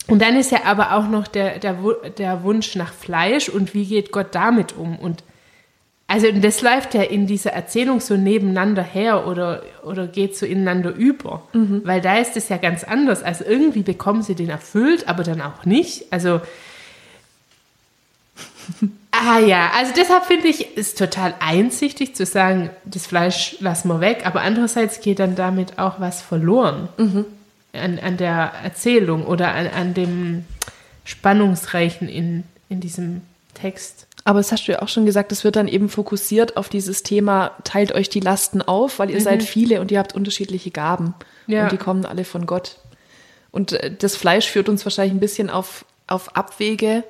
Und 0.07 0.21
dann 0.21 0.35
ist 0.35 0.51
ja 0.51 0.65
aber 0.65 0.93
auch 0.93 1.07
noch 1.07 1.25
der, 1.25 1.59
der, 1.59 1.77
der 2.17 2.43
Wunsch 2.43 2.75
nach 2.75 2.93
Fleisch 2.93 3.47
und 3.47 3.73
wie 3.73 3.85
geht 3.85 4.11
Gott 4.11 4.35
damit 4.35 4.75
um? 4.75 4.99
Und 4.99 5.23
also 6.07 6.27
das 6.33 6.61
läuft 6.61 6.95
ja 6.95 7.03
in 7.03 7.27
dieser 7.27 7.53
Erzählung 7.53 8.01
so 8.01 8.17
nebeneinander 8.17 8.83
her 8.83 9.25
oder, 9.25 9.63
oder 9.83 10.07
geht 10.07 10.35
so 10.35 10.45
ineinander 10.45 10.93
über. 10.93 11.43
Weil 11.85 12.01
da 12.01 12.17
ist 12.17 12.35
es 12.35 12.49
ja 12.49 12.57
ganz 12.57 12.83
anders. 12.83 13.23
Also 13.23 13.45
irgendwie 13.45 13.83
bekommen 13.83 14.21
sie 14.21 14.35
den 14.35 14.49
erfüllt, 14.49 15.07
aber 15.07 15.23
dann 15.23 15.39
auch 15.39 15.63
nicht. 15.63 16.11
Also 16.11 16.41
Ah 19.23 19.37
ja, 19.37 19.69
also 19.77 19.91
deshalb 19.95 20.25
finde 20.25 20.47
ich 20.47 20.75
es 20.75 20.95
total 20.95 21.35
einsichtig 21.39 22.15
zu 22.15 22.25
sagen, 22.25 22.71
das 22.85 23.05
Fleisch 23.05 23.55
lassen 23.59 23.87
wir 23.87 23.99
weg, 23.99 24.25
aber 24.25 24.41
andererseits 24.41 24.99
geht 24.99 25.19
dann 25.19 25.35
damit 25.35 25.77
auch 25.77 25.99
was 25.99 26.23
verloren 26.23 26.89
an, 27.73 27.99
an 27.99 28.17
der 28.17 28.51
Erzählung 28.63 29.25
oder 29.27 29.53
an, 29.53 29.67
an 29.67 29.93
dem 29.93 30.45
Spannungsreichen 31.03 32.07
in, 32.07 32.45
in 32.67 32.79
diesem 32.79 33.21
Text. 33.53 34.07
Aber 34.23 34.39
das 34.39 34.51
hast 34.51 34.67
du 34.67 34.71
ja 34.71 34.81
auch 34.81 34.87
schon 34.87 35.05
gesagt, 35.05 35.31
es 35.31 35.43
wird 35.43 35.55
dann 35.55 35.67
eben 35.67 35.89
fokussiert 35.89 36.57
auf 36.57 36.69
dieses 36.69 37.03
Thema, 37.03 37.51
teilt 37.63 37.91
euch 37.91 38.09
die 38.09 38.19
Lasten 38.21 38.63
auf, 38.63 38.97
weil 38.97 39.11
ihr 39.11 39.21
seid 39.21 39.43
viele 39.43 39.81
und 39.81 39.91
ihr 39.91 39.99
habt 39.99 40.15
unterschiedliche 40.15 40.71
Gaben. 40.71 41.13
Ja. 41.45 41.63
Und 41.63 41.71
die 41.71 41.77
kommen 41.77 42.05
alle 42.05 42.23
von 42.23 42.47
Gott. 42.47 42.77
Und 43.51 43.73
äh, 43.73 43.95
das 43.95 44.15
Fleisch 44.15 44.49
führt 44.49 44.69
uns 44.69 44.83
wahrscheinlich 44.83 45.13
ein 45.13 45.19
bisschen 45.19 45.49
auf, 45.49 45.85
auf 46.07 46.35
Abwege. 46.35 47.03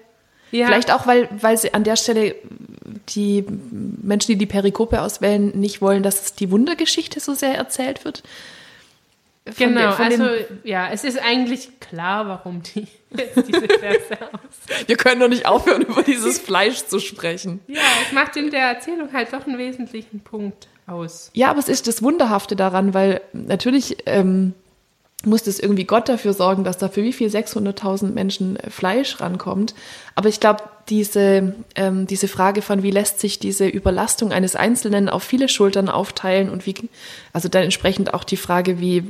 Ja. 0.51 0.67
Vielleicht 0.67 0.91
auch, 0.91 1.07
weil, 1.07 1.29
weil 1.39 1.57
sie 1.57 1.73
an 1.73 1.83
der 1.83 1.95
Stelle 1.95 2.35
die 3.09 3.45
Menschen, 4.01 4.31
die 4.33 4.37
die 4.37 4.45
Perikope 4.45 5.01
auswählen, 5.01 5.51
nicht 5.59 5.81
wollen, 5.81 6.03
dass 6.03 6.35
die 6.35 6.51
Wundergeschichte 6.51 7.19
so 7.19 7.33
sehr 7.33 7.55
erzählt 7.55 8.03
wird. 8.05 8.21
Von 9.45 9.55
Genau, 9.73 9.95
der- 9.95 9.99
also 9.99 10.25
ja, 10.63 10.89
es 10.91 11.03
ist 11.03 11.17
eigentlich 11.19 11.79
klar, 11.79 12.27
warum 12.27 12.61
die 12.61 12.85
jetzt 13.17 13.35
diese 13.47 13.61
Verse 13.67 14.17
aus. 14.31 14.85
wir 14.87 14.95
können 14.97 15.19
doch 15.19 15.27
nicht 15.29 15.45
aufhören, 15.47 15.81
über 15.81 16.03
dieses 16.03 16.37
Fleisch 16.47 16.85
zu 16.85 16.99
sprechen. 16.99 17.59
Ja, 17.67 17.79
es 18.05 18.11
macht 18.13 18.35
in 18.37 18.51
der 18.51 18.65
Erzählung 18.65 19.11
halt 19.13 19.33
doch 19.33 19.47
einen 19.47 19.57
wesentlichen 19.57 20.19
Punkt 20.19 20.67
aus. 20.85 21.31
Ja, 21.33 21.49
aber 21.49 21.59
es 21.59 21.69
ist 21.69 21.87
das 21.87 22.03
Wunderhafte 22.03 22.55
daran, 22.55 22.93
weil 22.93 23.21
natürlich 23.33 23.97
ähm, 24.05 24.53
muss 25.25 25.43
das 25.43 25.59
irgendwie 25.59 25.83
Gott 25.85 26.09
dafür 26.09 26.33
sorgen, 26.33 26.63
dass 26.63 26.77
da 26.77 26.89
für 26.89 27.03
wie 27.03 27.13
viel 27.13 27.29
600.000 27.29 28.11
Menschen 28.11 28.55
äh, 28.57 28.69
Fleisch 28.69 29.19
rankommt. 29.21 29.75
Aber 30.15 30.29
ich 30.29 30.39
glaube, 30.39 30.63
diese, 30.89 31.53
ähm, 31.75 32.07
diese 32.07 32.27
Frage 32.27 32.61
von, 32.61 32.81
wie 32.83 32.91
lässt 32.91 33.19
sich 33.19 33.37
diese 33.39 33.67
Überlastung 33.67 34.31
eines 34.31 34.55
Einzelnen 34.55 35.09
auf 35.09 35.23
viele 35.23 35.47
Schultern 35.47 35.89
aufteilen 35.89 36.49
und 36.49 36.65
wie, 36.65 36.73
also 37.33 37.49
dann 37.49 37.63
entsprechend 37.63 38.13
auch 38.13 38.23
die 38.23 38.37
Frage, 38.37 38.79
wie, 38.81 39.03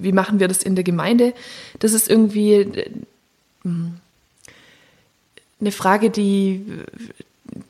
wie 0.00 0.12
machen 0.12 0.38
wir 0.40 0.48
das 0.48 0.62
in 0.62 0.74
der 0.76 0.84
Gemeinde, 0.84 1.32
das 1.80 1.92
ist 1.92 2.08
irgendwie 2.08 2.52
äh, 2.52 2.90
mh, 3.64 3.90
eine 5.60 5.72
Frage, 5.72 6.10
die, 6.10 6.64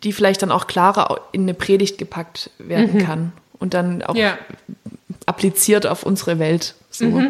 die 0.03 0.13
vielleicht 0.13 0.43
dann 0.43 0.51
auch 0.51 0.67
klarer 0.67 1.21
in 1.33 1.43
eine 1.43 1.55
Predigt 1.55 1.99
gepackt 1.99 2.51
werden 2.59 2.99
kann 3.05 3.33
und 3.59 3.75
dann 3.75 4.03
auch 4.03 4.15
Ja. 4.17 4.37
appliziert 5.25 5.87
auf 5.87 6.03
unsere 6.03 6.39
Welt. 6.39 6.75
So. 6.91 7.23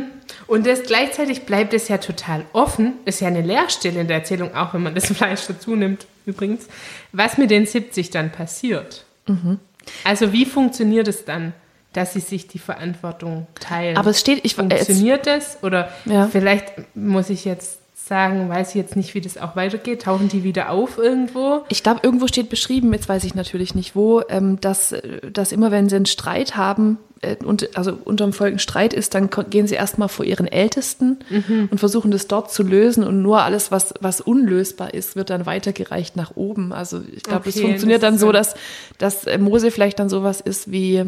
Und 0.47 0.67
das 0.67 0.85
gleichzeitig 0.85 1.43
bleibt 1.43 1.75
es 1.75 1.89
ja 1.89 1.99
total 1.99 2.45
offen, 2.53 2.95
ist 3.05 3.21
ja 3.21 3.29
eine 3.29 3.43
Leerstelle 3.43 4.01
in 4.01 4.07
der 4.09 4.19
Erzählung, 4.19 4.55
auch 4.55 4.75
wenn 4.75 4.83
man 4.83 4.95
das 4.95 5.07
Fleisch 5.17 5.47
dazu 5.49 5.75
nimmt, 5.77 6.07
übrigens, 6.25 6.69
was 7.13 7.37
mit 7.39 7.51
den 7.51 7.67
70 7.67 8.11
dann 8.11 8.31
passiert. 8.31 9.05
Also 10.05 10.33
wie 10.33 10.45
funktioniert 10.45 11.09
es 11.09 11.25
dann, 11.25 11.53
dass 11.93 12.13
sie 12.13 12.21
sich 12.21 12.47
die 12.47 12.59
Verantwortung 12.59 13.47
teilen? 13.59 13.97
Aber 13.97 14.11
es 14.11 14.21
steht, 14.21 14.45
ich 14.45 14.57
äh, 14.59 14.63
es, 14.71 14.87
Funktioniert 14.87 15.27
das? 15.27 15.59
Oder 15.63 15.91
Ja. 16.05 16.29
vielleicht 16.29 16.73
muss 16.95 17.31
ich 17.31 17.45
jetzt 17.45 17.79
sagen, 18.07 18.49
weiß 18.49 18.71
ich 18.71 18.75
jetzt 18.77 18.95
nicht, 18.97 19.15
wie 19.15 19.21
das 19.21 19.37
auch 19.37 19.57
weitergeht. 19.57 20.03
Tauchen 20.03 20.29
die 20.29 20.45
wieder 20.45 20.71
auf 20.71 20.97
irgendwo? 20.99 21.63
ich 21.69 21.83
glaube, 21.83 22.01
irgendwo 22.03 22.27
steht 22.27 22.49
beschrieben, 22.49 22.93
jetzt 22.93 23.09
weiß 23.09 23.25
ich 23.25 23.35
natürlich 23.35 23.75
nicht 23.75 23.97
wo, 23.97 24.23
ähm, 24.29 24.61
dass, 24.61 24.95
dass 25.33 25.53
immer 25.53 25.71
wenn 25.71 25.89
sie 25.89 25.97
einen 25.97 26.07
Streit 26.07 26.57
haben, 26.57 26.99
äh, 27.23 27.37
und, 27.45 27.77
also 27.77 27.99
unterm 28.05 28.33
Volk 28.33 28.53
ein 28.53 28.59
Streit 28.59 28.93
ist, 28.93 29.15
dann 29.15 29.31
gehen 29.51 29.67
sie 29.67 29.75
erstmal 29.75 30.09
vor 30.09 30.25
ihren 30.25 30.47
Ältesten 30.47 31.19
Mhm. 31.31 31.69
und 31.71 31.79
versuchen 31.79 32.11
das 32.11 32.29
dort 32.29 32.53
zu 32.53 32.63
lösen 32.63 33.03
und 33.05 33.23
nur 33.23 33.43
alles, 33.43 33.71
was, 33.73 33.95
was 34.01 34.21
unlösbar 34.21 34.93
ist, 34.95 35.17
wird 35.17 35.31
dann 35.31 35.47
weitergereicht 35.47 36.15
nach 36.17 36.37
oben. 36.37 36.73
Also 36.73 37.01
ich 37.15 37.23
glaube, 37.23 37.45
das 37.47 37.57
Okay, 37.57 37.67
funktioniert 37.67 38.03
das 38.03 38.11
dann 38.11 38.19
so, 38.19 38.31
dass, 38.33 38.55
dass 38.99 39.25
äh, 39.27 39.39
Mose 39.39 39.71
vielleicht 39.71 39.99
dann 39.99 40.09
sowas 40.09 40.41
ist 40.41 40.71
wie 40.71 41.05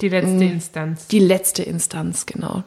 Die 0.00 0.08
letzte 0.08 0.44
Instanz. 0.44 1.06
die 1.06 1.20
letzte 1.20 1.62
Instanz, 1.62 2.26
genau. 2.26 2.64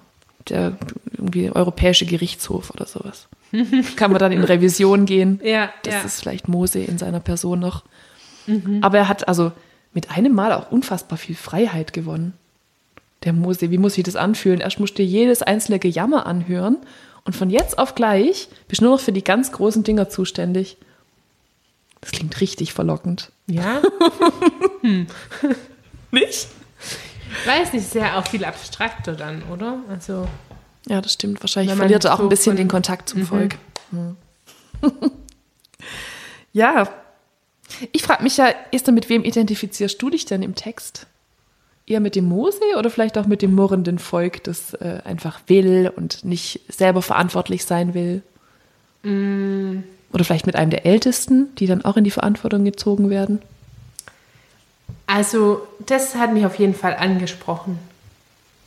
Der 0.50 0.78
irgendwie 1.14 1.52
Europäische 1.52 2.06
Gerichtshof 2.06 2.70
oder 2.72 2.86
sowas. 2.86 3.28
Kann 3.96 4.12
man 4.12 4.20
dann 4.20 4.32
in 4.32 4.44
Revision 4.44 5.06
gehen. 5.06 5.40
Ja, 5.44 5.70
Das 5.84 5.94
ja. 5.94 6.02
ist 6.02 6.20
vielleicht 6.22 6.48
Mose 6.48 6.80
in 6.80 6.98
seiner 6.98 7.20
Person 7.20 7.60
noch. 7.60 7.84
Aber 8.82 8.98
er 8.98 9.08
hat 9.10 9.28
also 9.28 9.52
mit 9.94 10.12
einem 10.12 10.34
Mal 10.34 10.54
auch 10.54 10.72
unfassbar 10.72 11.18
viel 11.18 11.36
Freiheit 11.36 11.92
gewonnen. 11.92 12.34
Der 13.24 13.34
Mose, 13.34 13.72
wie 13.72 13.78
muss 13.78 13.96
sich 13.96 14.04
das 14.04 14.16
anfühlen? 14.16 14.62
Erst 14.62 14.80
musst 14.80 14.94
du 14.98 15.04
dir 15.04 15.10
jedes 15.10 15.42
einzelne 15.42 15.80
Gejammer 15.80 16.26
anhören 16.26 16.78
und 17.26 17.36
von 17.36 17.50
jetzt 17.50 17.78
auf 17.78 17.94
gleich 17.96 18.48
bist 18.70 18.82
du 18.82 18.86
nur 18.86 18.96
noch 18.96 19.02
für 19.02 19.12
die 19.12 19.24
ganz 19.24 19.52
großen 19.52 19.84
Dinger 19.84 20.08
zuständig. 20.08 20.78
Das 22.00 22.12
klingt 22.12 22.40
richtig 22.40 22.74
verlockend. 22.74 23.32
Ja, 23.48 23.82
Nicht? 26.12 26.48
Weiß 27.46 27.74
nicht, 27.74 27.84
ist 27.84 27.96
ja 27.96 28.20
auch 28.20 28.28
viel 28.28 28.46
abstrakter 28.46 29.14
dann, 29.14 29.44
oder? 29.52 29.80
Also, 29.90 30.28
Ja, 30.88 31.02
das 31.02 31.14
stimmt. 31.14 31.42
Wahrscheinlich 31.42 31.76
verliert 31.76 32.06
er 32.06 32.14
auch 32.14 32.18
so 32.18 32.24
ein 32.24 32.30
bisschen 32.30 32.56
den 32.56 32.68
Kontakt 32.68 33.10
zum 33.10 33.26
Volk. 33.26 33.56
Hm. 33.92 34.16
ja. 36.54 36.88
Ich 37.92 38.04
frage 38.04 38.24
mich 38.24 38.38
ja, 38.38 38.54
Esther, 38.72 38.94
mit 38.94 39.10
wem 39.10 39.24
identifizierst 39.24 40.02
du 40.02 40.10
dich 40.10 40.26
denn 40.26 40.42
im 40.42 40.56
Text? 40.56 41.08
Eher 41.86 42.00
mit 42.00 42.16
dem 42.16 42.26
Mose 42.26 42.60
oder 42.78 42.90
vielleicht 42.90 43.18
auch 43.18 43.28
mit 43.28 43.42
dem 43.42 43.56
murrenden 43.56 44.00
Volk, 44.00 44.44
das 44.44 44.74
äh, 44.76 45.02
einfach 45.04 45.40
will 45.48 45.92
und 45.96 46.26
nicht 46.26 46.62
selber 46.70 47.02
verantwortlich 47.02 47.66
sein 47.66 47.94
will? 47.94 48.24
Oder 50.12 50.24
vielleicht 50.24 50.46
mit 50.46 50.56
einem 50.56 50.72
der 50.72 50.86
Ältesten, 50.86 51.56
die 51.56 51.68
dann 51.68 51.86
auch 51.86 51.98
in 51.98 52.04
die 52.04 52.12
Verantwortung 52.12 52.66
gezogen 52.66 53.10
werden? 53.10 53.42
Also, 55.08 55.66
das 55.86 56.16
hat 56.16 56.34
mich 56.34 56.46
auf 56.46 56.60
jeden 56.60 56.76
Fall 56.76 56.96
angesprochen, 56.96 57.80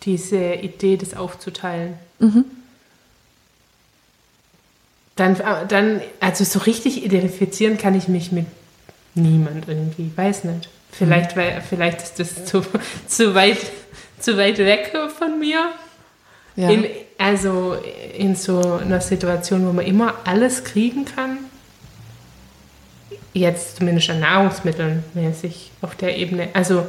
diese 0.02 0.54
Idee, 0.54 0.96
das 0.96 1.14
aufzuteilen. 1.14 1.94
Dann, 5.16 5.36
dann, 5.68 6.00
also 6.18 6.44
so 6.44 6.60
richtig 6.60 7.04
identifizieren 7.04 7.76
kann 7.76 7.94
ich 7.94 8.08
mich 8.08 8.32
mit 8.32 8.46
niemand 9.14 9.68
irgendwie, 9.68 10.10
weiß 10.16 10.44
nicht. 10.44 10.70
Vielleicht, 10.90 11.36
weil, 11.36 11.60
vielleicht 11.60 12.02
ist 12.02 12.18
das 12.18 12.46
zu, 12.46 12.62
zu, 13.06 13.34
weit, 13.34 13.58
zu 14.18 14.38
weit 14.38 14.58
weg 14.58 14.92
von 15.18 15.38
mir. 15.38 15.72
Ja. 16.56 16.70
In, 16.70 16.86
also 17.18 17.76
in 18.16 18.34
so 18.34 18.60
einer 18.82 19.02
Situation, 19.02 19.66
wo 19.66 19.72
man 19.72 19.84
immer 19.84 20.14
alles 20.24 20.64
kriegen 20.64 21.04
kann, 21.04 21.36
jetzt 23.32 23.76
zumindest 23.76 24.10
an 24.10 24.20
Nahrungsmitteln 24.20 25.04
mäßig 25.14 25.70
auf 25.82 25.94
der 25.94 26.16
Ebene. 26.16 26.48
Also 26.52 26.86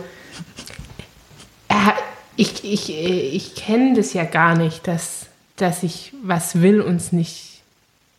er, 1.68 1.94
ich, 2.36 2.64
ich, 2.64 2.90
äh, 2.90 3.30
ich 3.30 3.56
kenne 3.56 3.96
das 3.96 4.14
ja 4.14 4.24
gar 4.24 4.58
nicht, 4.58 4.88
dass, 4.88 5.28
dass 5.56 5.84
ich 5.84 6.14
was 6.24 6.62
will 6.62 6.82
und 6.82 6.96
es 6.98 7.12
nicht 7.12 7.62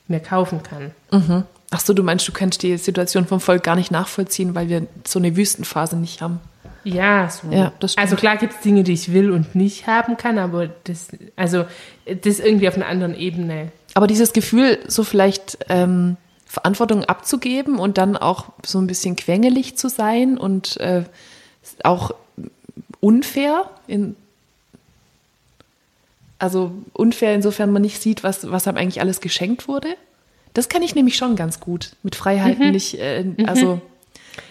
mehr 0.09 0.21
kaufen 0.21 0.63
kann. 0.63 0.93
Mhm. 1.11 1.45
Ach 1.71 1.81
so, 1.81 1.95
du 1.95 2.03
meinst, 2.03 2.29
du 2.29 2.33
kannst 2.33 2.63
die 2.63 2.77
Situation 2.77 3.27
vom 3.27 3.41
Volk 3.41 3.63
gar 3.63 3.77
nicht 3.77 3.91
nachvollziehen, 3.91 4.55
weil 4.55 4.69
wir 4.69 4.87
so 5.07 5.19
eine 5.19 5.37
Wüstenphase 5.37 5.97
nicht 5.97 6.21
haben. 6.21 6.41
Ja, 6.85 7.31
so. 7.31 7.51
Ja, 7.51 7.73
also 7.97 8.17
klar 8.17 8.37
gibt 8.37 8.55
es 8.55 8.61
Dinge, 8.61 8.83
die 8.83 8.93
ich 8.93 9.13
will 9.13 9.31
und 9.31 9.55
nicht 9.55 9.87
haben 9.87 10.17
kann, 10.17 10.39
aber 10.39 10.69
das, 10.85 11.09
also 11.37 11.65
das 12.07 12.41
irgendwie 12.41 12.69
auf 12.69 12.75
einer 12.75 12.87
anderen 12.87 13.17
Ebene. 13.17 13.71
Aber 13.95 14.07
dieses 14.07 14.33
Gefühl, 14.33 14.79
so 14.89 15.05
vielleicht 15.05 15.59
ähm, 15.69 16.17
Verantwortung 16.47 17.05
abzugeben 17.05 17.79
und 17.79 17.99
dann 17.99 18.17
auch 18.17 18.47
so 18.65 18.79
ein 18.79 18.87
bisschen 18.87 19.17
quengelig 19.17 19.77
zu 19.77 19.89
sein 19.89 20.37
und 20.37 20.77
äh, 20.79 21.05
auch 21.83 22.15
unfair 23.01 23.71
in 23.87 24.17
also 26.39 26.73
unfair 26.93 27.35
insofern 27.35 27.71
man 27.71 27.83
nicht 27.83 28.03
sieht, 28.03 28.25
was, 28.25 28.51
was 28.51 28.67
einem 28.67 28.77
eigentlich 28.77 29.01
alles 29.01 29.21
geschenkt 29.21 29.69
wurde. 29.69 29.95
Das 30.55 30.69
kann 30.69 30.83
ich 30.83 30.97
nämlich 30.97 31.17
schon 31.17 31.37
ganz 31.37 31.61
gut. 31.61 31.93
Mit 32.03 32.17
Freiheiten 32.17 32.73
nicht, 32.73 32.99
äh, 32.99 33.25
also 33.47 33.81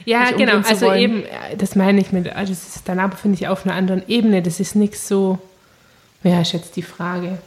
Ja, 0.05 0.31
genau. 0.31 0.61
Also 0.67 0.93
eben, 0.93 1.23
äh, 1.23 1.57
das 1.57 1.75
meine 1.75 1.99
ich 2.01 2.11
mit, 2.11 2.29
also 2.33 2.53
das 2.53 2.75
ist 2.75 2.87
dann 2.87 2.99
aber, 2.99 3.17
finde 3.17 3.35
ich, 3.35 3.47
auf 3.47 3.65
einer 3.65 3.75
anderen 3.75 4.03
Ebene. 4.07 4.41
Das 4.41 4.59
ist 4.59 4.75
nichts 4.75 5.07
so, 5.07 5.39
ja, 6.23 6.41
ist 6.41 6.53
jetzt 6.53 6.75
die 6.75 6.81
Frage, 6.81 7.39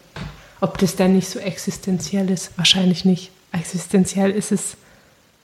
ob 0.60 0.78
das 0.78 0.96
dann 0.96 1.14
nicht 1.14 1.28
so 1.28 1.38
existenziell 1.38 2.30
ist. 2.30 2.56
Wahrscheinlich 2.56 3.04
nicht. 3.04 3.30
Existenziell 3.54 4.32
ist 4.32 4.52
es, 4.52 4.76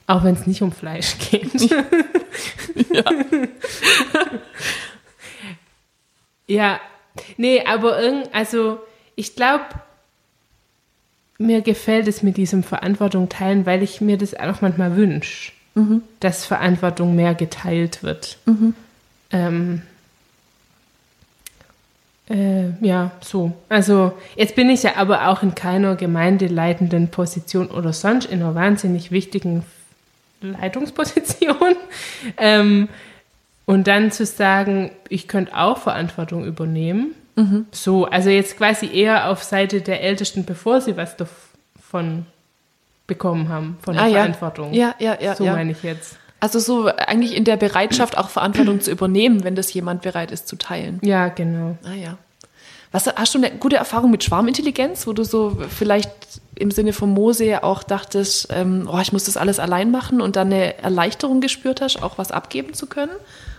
auch 0.07 0.25
wenn 0.25 0.35
es 0.35 0.47
nicht 0.47 0.63
um 0.63 0.73
Fleisch 0.73 1.17
geht. 1.31 1.53
ja. 6.47 6.81
nee, 7.37 7.65
aber 7.65 8.03
irgend, 8.03 8.35
also 8.35 8.81
ich 9.15 9.37
glaube, 9.37 9.65
mir 11.39 11.63
gefällt 11.63 12.09
es 12.09 12.23
mit 12.23 12.37
diesem 12.37 12.63
Verantwortung 12.63 13.29
teilen, 13.29 13.65
weil 13.65 13.83
ich 13.83 14.01
mir 14.01 14.19
das 14.19 14.35
auch 14.35 14.61
manchmal 14.61 14.97
wünsche, 14.97 15.53
dass 16.19 16.45
Verantwortung 16.45 17.15
mehr 17.15 17.35
geteilt 17.35 18.03
wird. 18.03 18.39
Ähm, 19.31 19.83
äh, 22.31 22.71
ja, 22.81 23.11
so. 23.21 23.53
Also 23.69 24.13
jetzt 24.37 24.55
bin 24.55 24.71
ich 24.71 24.83
ja 24.85 24.97
aber 24.97 25.29
auch 25.29 25.43
in 25.43 25.55
keiner 25.55 25.97
gemeindeleitenden 25.97 27.09
Position 27.09 27.67
oder 27.69 27.93
sonst 27.93 28.27
in 28.27 28.43
einer 28.43 28.55
wahnsinnig 28.55 29.11
wichtigen 29.11 29.65
Leitungsposition. 30.41 31.77
ähm, 32.39 32.89
und 33.67 33.87
dann 33.87 34.11
zu 34.11 34.25
sagen, 34.27 34.91
ich 35.09 35.29
könnte 35.29 35.57
auch 35.57 35.79
Verantwortung 35.79 36.45
übernehmen. 36.45 37.15
So, 37.73 38.05
also 38.05 38.29
jetzt 38.29 38.59
quasi 38.59 38.87
eher 38.93 39.31
auf 39.31 39.43
Seite 39.43 39.81
der 39.81 40.03
Ältesten, 40.03 40.45
bevor 40.45 40.83
sie 40.83 40.99
was 40.99 41.17
davon 41.17 42.27
bekommen 43.07 43.49
haben, 43.49 43.79
von 43.81 43.95
der 43.95 44.05
Ah, 44.05 44.07
ja. 44.09 44.19
Verantwortung. 44.19 44.75
Ja, 44.75 44.95
ja, 44.99 45.17
ja, 45.19 45.35
So 45.35 45.45
ja. 45.45 45.55
meine 45.55 45.73
ich 45.73 45.83
jetzt. 45.83 46.19
Also 46.41 46.59
so 46.59 46.87
eigentlich 46.87 47.37
in 47.37 47.45
der 47.45 47.57
Bereitschaft 47.57 48.17
auch 48.17 48.31
Verantwortung 48.31 48.81
zu 48.81 48.91
übernehmen, 48.91 49.45
wenn 49.45 49.55
das 49.55 49.73
jemand 49.73 50.03
bereit 50.03 50.31
ist 50.31 50.49
zu 50.49 50.57
teilen. 50.57 50.99
Ja, 51.03 51.29
genau. 51.29 51.77
Ah 51.85 51.95
ja. 51.95 52.19
Was, 52.93 53.07
hast 53.07 53.35
du 53.35 53.39
eine 53.39 53.51
gute 53.53 53.77
Erfahrung 53.77 54.11
mit 54.11 54.25
Schwarmintelligenz, 54.25 55.07
wo 55.07 55.13
du 55.13 55.23
so 55.23 55.57
vielleicht 55.69 56.11
im 56.57 56.71
Sinne 56.71 56.93
von 56.93 57.11
Mose 57.11 57.63
auch 57.63 57.83
dachtest, 57.83 58.49
ähm, 58.51 58.89
oh, 58.91 58.99
ich 58.99 59.13
muss 59.13 59.25
das 59.25 59.37
alles 59.37 59.61
allein 59.61 59.91
machen 59.91 60.21
und 60.21 60.37
dann 60.37 60.49
eine 60.49 60.79
Erleichterung 60.79 61.41
gespürt 61.41 61.81
hast, 61.81 62.03
auch 62.03 62.19
was 62.19 62.33
abgeben 62.33 62.75
zu 62.75 62.87
können 62.87 63.13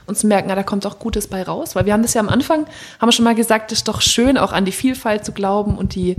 und 0.06 0.17
zu 0.17 0.28
merken, 0.28 0.52
ah, 0.52 0.56
da 0.56 0.63
kommt 0.63 0.86
auch 0.86 1.00
Gutes 1.00 1.28
bei 1.28 1.44
raus? 1.44 1.76
Weil 1.76 1.86
wir 1.86 1.94
haben 1.94 2.02
das 2.02 2.13
ja 2.13 2.20
am 2.20 2.30
Anfang, 2.30 2.65
haben 3.00 3.08
wir 3.08 3.13
schon 3.13 3.26
mal 3.26 3.36
gesagt, 3.36 3.72
es 3.72 3.80
ist 3.80 3.88
doch 3.88 4.02
schön, 4.02 4.38
auch 4.38 4.52
an 4.52 4.65
die 4.65 4.72
Vielfalt 4.74 5.24
zu 5.24 5.32
glauben 5.32 5.78
und 5.78 5.96
die, 5.96 6.17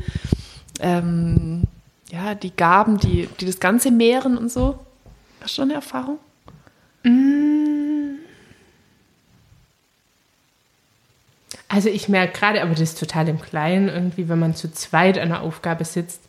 ähm, 0.80 1.64
ja, 2.10 2.34
die 2.34 2.54
Gaben, 2.54 2.98
die, 2.98 3.28
die 3.40 3.46
das 3.46 3.60
Ganze 3.60 3.90
mehren 3.90 4.38
und 4.38 4.50
so. 4.50 4.78
Hast 5.42 5.58
du 5.58 5.62
eine 5.62 5.74
Erfahrung? 5.74 6.18
Also 11.68 11.88
ich 11.88 12.08
merke 12.08 12.38
gerade, 12.38 12.62
aber 12.62 12.72
das 12.72 12.80
ist 12.80 13.00
total 13.00 13.28
im 13.28 13.40
Kleinen, 13.40 13.88
irgendwie, 13.88 14.28
wenn 14.28 14.38
man 14.38 14.54
zu 14.54 14.70
zweit 14.72 15.16
an 15.16 15.32
einer 15.32 15.40
Aufgabe 15.40 15.84
sitzt. 15.84 16.20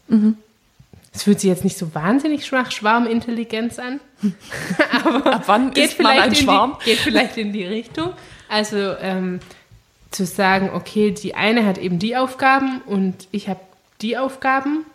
Es 1.13 1.23
fühlt 1.23 1.39
sich 1.39 1.49
jetzt 1.49 1.63
nicht 1.63 1.77
so 1.77 1.93
wahnsinnig 1.93 2.45
schwach 2.45 2.71
Schwarmintelligenz 2.71 3.77
an. 3.77 3.99
Ab 5.25 5.43
wann 5.45 5.71
geht 5.71 5.85
ist 5.85 5.99
man 5.99 6.11
ein 6.11 6.17
vielleicht, 6.23 6.39
in 6.39 6.45
Schwarm? 6.45 6.77
die, 6.79 6.85
geht 6.85 6.99
vielleicht 6.99 7.37
in 7.37 7.53
die 7.53 7.65
Richtung. 7.65 8.13
Also 8.49 8.95
ähm, 8.99 9.39
zu 10.11 10.25
sagen, 10.25 10.69
okay, 10.73 11.11
die 11.11 11.35
eine 11.35 11.65
hat 11.65 11.77
eben 11.77 11.99
die 11.99 12.15
Aufgaben 12.15 12.81
und 12.85 13.27
ich 13.31 13.49
habe 13.49 13.59
die 14.03 14.17
Aufgaben. 14.17 14.85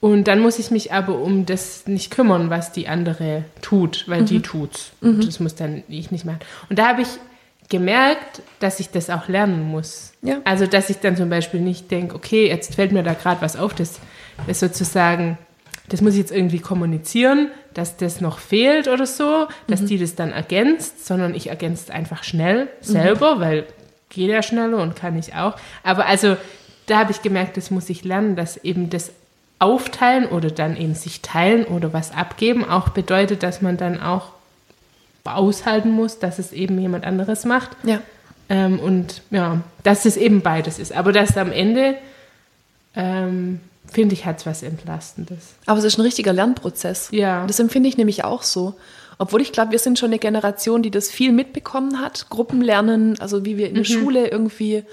Und 0.00 0.28
dann 0.28 0.40
muss 0.40 0.58
ich 0.58 0.70
mich 0.70 0.92
aber 0.92 1.18
um 1.18 1.44
das 1.44 1.86
nicht 1.86 2.10
kümmern, 2.10 2.48
was 2.48 2.72
die 2.72 2.88
andere 2.88 3.44
tut, 3.60 4.04
weil 4.06 4.24
die 4.24 4.40
tut's. 4.40 4.92
Und 5.00 5.26
das 5.26 5.40
muss 5.40 5.54
dann 5.54 5.82
ich 5.88 6.10
nicht 6.10 6.24
machen. 6.24 6.40
Und 6.70 6.78
da 6.78 6.88
habe 6.88 7.02
ich 7.02 7.08
gemerkt, 7.68 8.42
dass 8.60 8.80
ich 8.80 8.90
das 8.90 9.10
auch 9.10 9.28
lernen 9.28 9.64
muss. 9.64 10.12
Ja. 10.22 10.40
Also, 10.44 10.66
dass 10.66 10.90
ich 10.90 10.98
dann 10.98 11.16
zum 11.16 11.30
Beispiel 11.30 11.60
nicht 11.60 11.90
denke, 11.90 12.14
okay, 12.14 12.48
jetzt 12.48 12.74
fällt 12.74 12.92
mir 12.92 13.02
da 13.02 13.14
gerade 13.14 13.40
was 13.40 13.56
auf, 13.56 13.74
das 13.74 14.00
ist 14.46 14.60
sozusagen, 14.60 15.38
das 15.88 16.00
muss 16.00 16.12
ich 16.14 16.20
jetzt 16.20 16.32
irgendwie 16.32 16.60
kommunizieren, 16.60 17.50
dass 17.72 17.96
das 17.96 18.20
noch 18.20 18.38
fehlt 18.38 18.88
oder 18.88 19.06
so, 19.06 19.48
dass 19.66 19.84
die 19.84 19.98
das 19.98 20.14
dann 20.14 20.32
ergänzt, 20.32 21.06
sondern 21.06 21.34
ich 21.34 21.48
ergänze 21.48 21.84
es 21.84 21.90
einfach 21.90 22.22
schnell 22.22 22.68
selber, 22.80 23.40
weil 23.40 23.66
geht 24.10 24.30
ja 24.30 24.42
schneller 24.42 24.78
und 24.78 24.94
kann 24.94 25.18
ich 25.18 25.34
auch. 25.34 25.56
Aber 25.82 26.06
also, 26.06 26.36
da 26.86 26.98
habe 26.98 27.12
ich 27.12 27.22
gemerkt, 27.22 27.56
das 27.56 27.70
muss 27.70 27.88
ich 27.90 28.04
lernen, 28.04 28.36
dass 28.36 28.56
eben 28.58 28.90
das 28.90 29.12
Aufteilen 29.58 30.26
oder 30.26 30.50
dann 30.50 30.76
eben 30.76 30.94
sich 30.94 31.22
teilen 31.22 31.64
oder 31.64 31.92
was 31.92 32.12
abgeben 32.12 32.64
auch 32.64 32.90
bedeutet, 32.90 33.42
dass 33.42 33.62
man 33.62 33.76
dann 33.76 34.00
auch 34.00 34.32
aushalten 35.24 35.90
muss, 35.90 36.18
dass 36.18 36.38
es 36.38 36.52
eben 36.52 36.78
jemand 36.78 37.04
anderes 37.04 37.44
macht. 37.44 37.70
Ja. 37.82 38.00
Ähm, 38.48 38.78
und 38.78 39.22
ja, 39.30 39.62
dass 39.82 40.04
es 40.04 40.16
eben 40.16 40.42
beides 40.42 40.78
ist. 40.78 40.92
Aber 40.92 41.12
dass 41.12 41.36
am 41.38 41.50
Ende, 41.50 41.96
ähm, 42.94 43.60
finde 43.90 44.14
ich, 44.14 44.26
hat 44.26 44.40
es 44.40 44.46
was 44.46 44.62
Entlastendes. 44.62 45.54
Aber 45.64 45.78
es 45.78 45.84
ist 45.84 45.98
ein 45.98 46.02
richtiger 46.02 46.32
Lernprozess. 46.32 47.08
Ja. 47.10 47.46
Das 47.46 47.58
empfinde 47.58 47.88
ich 47.88 47.96
nämlich 47.96 48.24
auch 48.24 48.42
so. 48.42 48.74
Obwohl 49.18 49.40
ich 49.40 49.52
glaube, 49.52 49.72
wir 49.72 49.78
sind 49.78 49.98
schon 49.98 50.08
eine 50.08 50.18
Generation, 50.18 50.82
die 50.82 50.90
das 50.90 51.10
viel 51.10 51.32
mitbekommen 51.32 52.00
hat. 52.00 52.26
Gruppenlernen, 52.30 53.18
also 53.20 53.44
wie 53.44 53.56
wir 53.56 53.68
in 53.68 53.74
der 53.74 53.84
Schule 53.84 54.28
irgendwie, 54.28 54.84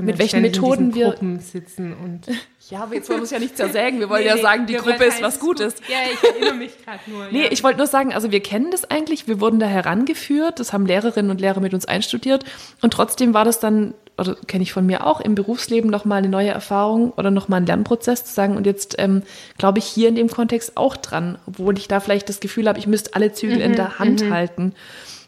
mit 0.00 0.18
welchen 0.18 0.42
Methoden 0.42 0.94
wir. 0.94 1.10
Gruppen 1.10 1.40
sitzen 1.40 1.94
und 1.94 2.22
Ja, 2.70 2.84
aber 2.84 2.94
jetzt 2.94 3.08
wollen 3.08 3.18
wir 3.20 3.24
es 3.24 3.30
ja 3.32 3.40
nicht 3.40 3.56
zersägen. 3.56 3.98
Wir 3.98 4.08
wollen 4.10 4.22
Nee, 4.22 4.28
ja 4.28 4.36
sagen, 4.38 4.66
die 4.66 4.74
Gruppe 4.74 5.04
ist 5.04 5.16
was 5.16 5.22
alles 5.22 5.40
Gutes. 5.40 5.74
gut. 5.76 5.88
Ja, 5.88 5.96
ich 6.12 6.22
erinnere 6.30 6.54
mich 6.54 6.72
gerade 6.84 7.00
nur. 7.10 7.26
Nee, 7.32 7.44
ja. 7.44 7.48
ich 7.52 7.64
wollte 7.64 7.78
nur 7.78 7.86
sagen, 7.88 8.12
also 8.12 8.30
wir 8.30 8.40
kennen 8.40 8.70
das 8.70 8.88
eigentlich, 8.90 9.26
wir 9.26 9.40
wurden 9.40 9.58
da 9.58 9.66
herangeführt, 9.66 10.60
das 10.60 10.72
haben 10.72 10.86
Lehrerinnen 10.86 11.30
und 11.30 11.40
Lehrer 11.40 11.60
mit 11.60 11.74
uns 11.74 11.86
einstudiert 11.86 12.44
und 12.82 12.92
trotzdem 12.92 13.34
war 13.34 13.44
das 13.44 13.58
dann, 13.60 13.94
oder 14.20 14.36
kenne 14.46 14.62
ich 14.62 14.72
von 14.72 14.86
mir 14.86 15.06
auch, 15.06 15.20
im 15.20 15.34
Berufsleben 15.34 15.90
nochmal 15.90 16.18
eine 16.18 16.28
neue 16.28 16.50
Erfahrung 16.50 17.10
oder 17.12 17.30
nochmal 17.30 17.60
ein 17.60 17.66
Lernprozess 17.66 18.24
zu 18.24 18.34
sagen 18.34 18.56
und 18.56 18.66
jetzt 18.66 18.94
ähm, 18.98 19.22
glaube 19.58 19.78
ich 19.78 19.86
hier 19.86 20.08
in 20.08 20.14
dem 20.14 20.28
Kontext 20.28 20.76
auch 20.76 20.96
dran, 20.96 21.38
obwohl 21.46 21.76
ich 21.78 21.88
da 21.88 22.00
vielleicht 22.00 22.28
das 22.28 22.40
Gefühl 22.40 22.68
habe, 22.68 22.78
ich 22.78 22.86
müsste 22.86 23.14
alle 23.14 23.32
Zügel 23.32 23.60
in 23.60 23.74
der 23.74 23.98
Hand 23.98 24.30
halten. 24.30 24.74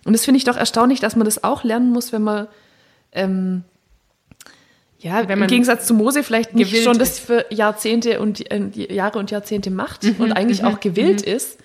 Und 0.05 0.13
das 0.13 0.25
finde 0.25 0.39
ich 0.39 0.45
doch 0.45 0.57
erstaunlich, 0.57 1.01
dass 1.01 1.17
man 1.17 1.25
das 1.25 1.43
auch 1.45 1.65
lernen 1.65 1.91
muss, 1.91 2.13
wenn 2.13 2.23
man 2.23 2.49
ähm, 3.13 3.65
ja, 4.99 5.23
Wenn 5.25 5.31
im 5.31 5.39
man 5.41 5.49
Gegensatz 5.49 5.87
zu 5.87 5.95
Mose 5.95 6.23
vielleicht 6.23 6.55
nicht 6.55 6.83
schon 6.85 6.99
das 6.99 7.19
für 7.19 7.45
Jahrzehnte 7.51 8.21
und 8.21 8.49
äh, 8.53 8.69
Jahre 8.93 9.19
und 9.19 9.31
Jahrzehnte 9.33 9.71
macht 9.71 10.05
und 10.19 10.33
eigentlich 10.33 10.65
auch 10.65 10.79
gewillt 10.79 11.23
ist, 11.23 11.59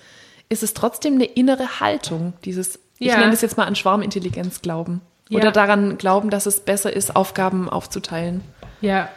ist 0.49 0.63
es 0.63 0.73
trotzdem 0.73 1.15
eine 1.15 1.25
innere 1.25 1.79
Haltung, 1.79 2.33
dieses, 2.45 2.79
ich 2.97 3.07
Ja. 3.07 3.19
nenne 3.19 3.33
es 3.33 3.41
jetzt 3.41 3.57
mal 3.57 3.65
an 3.65 3.75
Schwarmintelligenz 3.75 4.61
glauben. 4.61 5.01
Ja. 5.29 5.39
Oder 5.39 5.51
daran 5.51 5.97
glauben, 5.97 6.29
dass 6.29 6.45
es 6.45 6.59
besser 6.61 6.91
ist, 6.93 7.15
Aufgaben 7.15 7.69
aufzuteilen. 7.69 8.41
ja, 8.81 9.09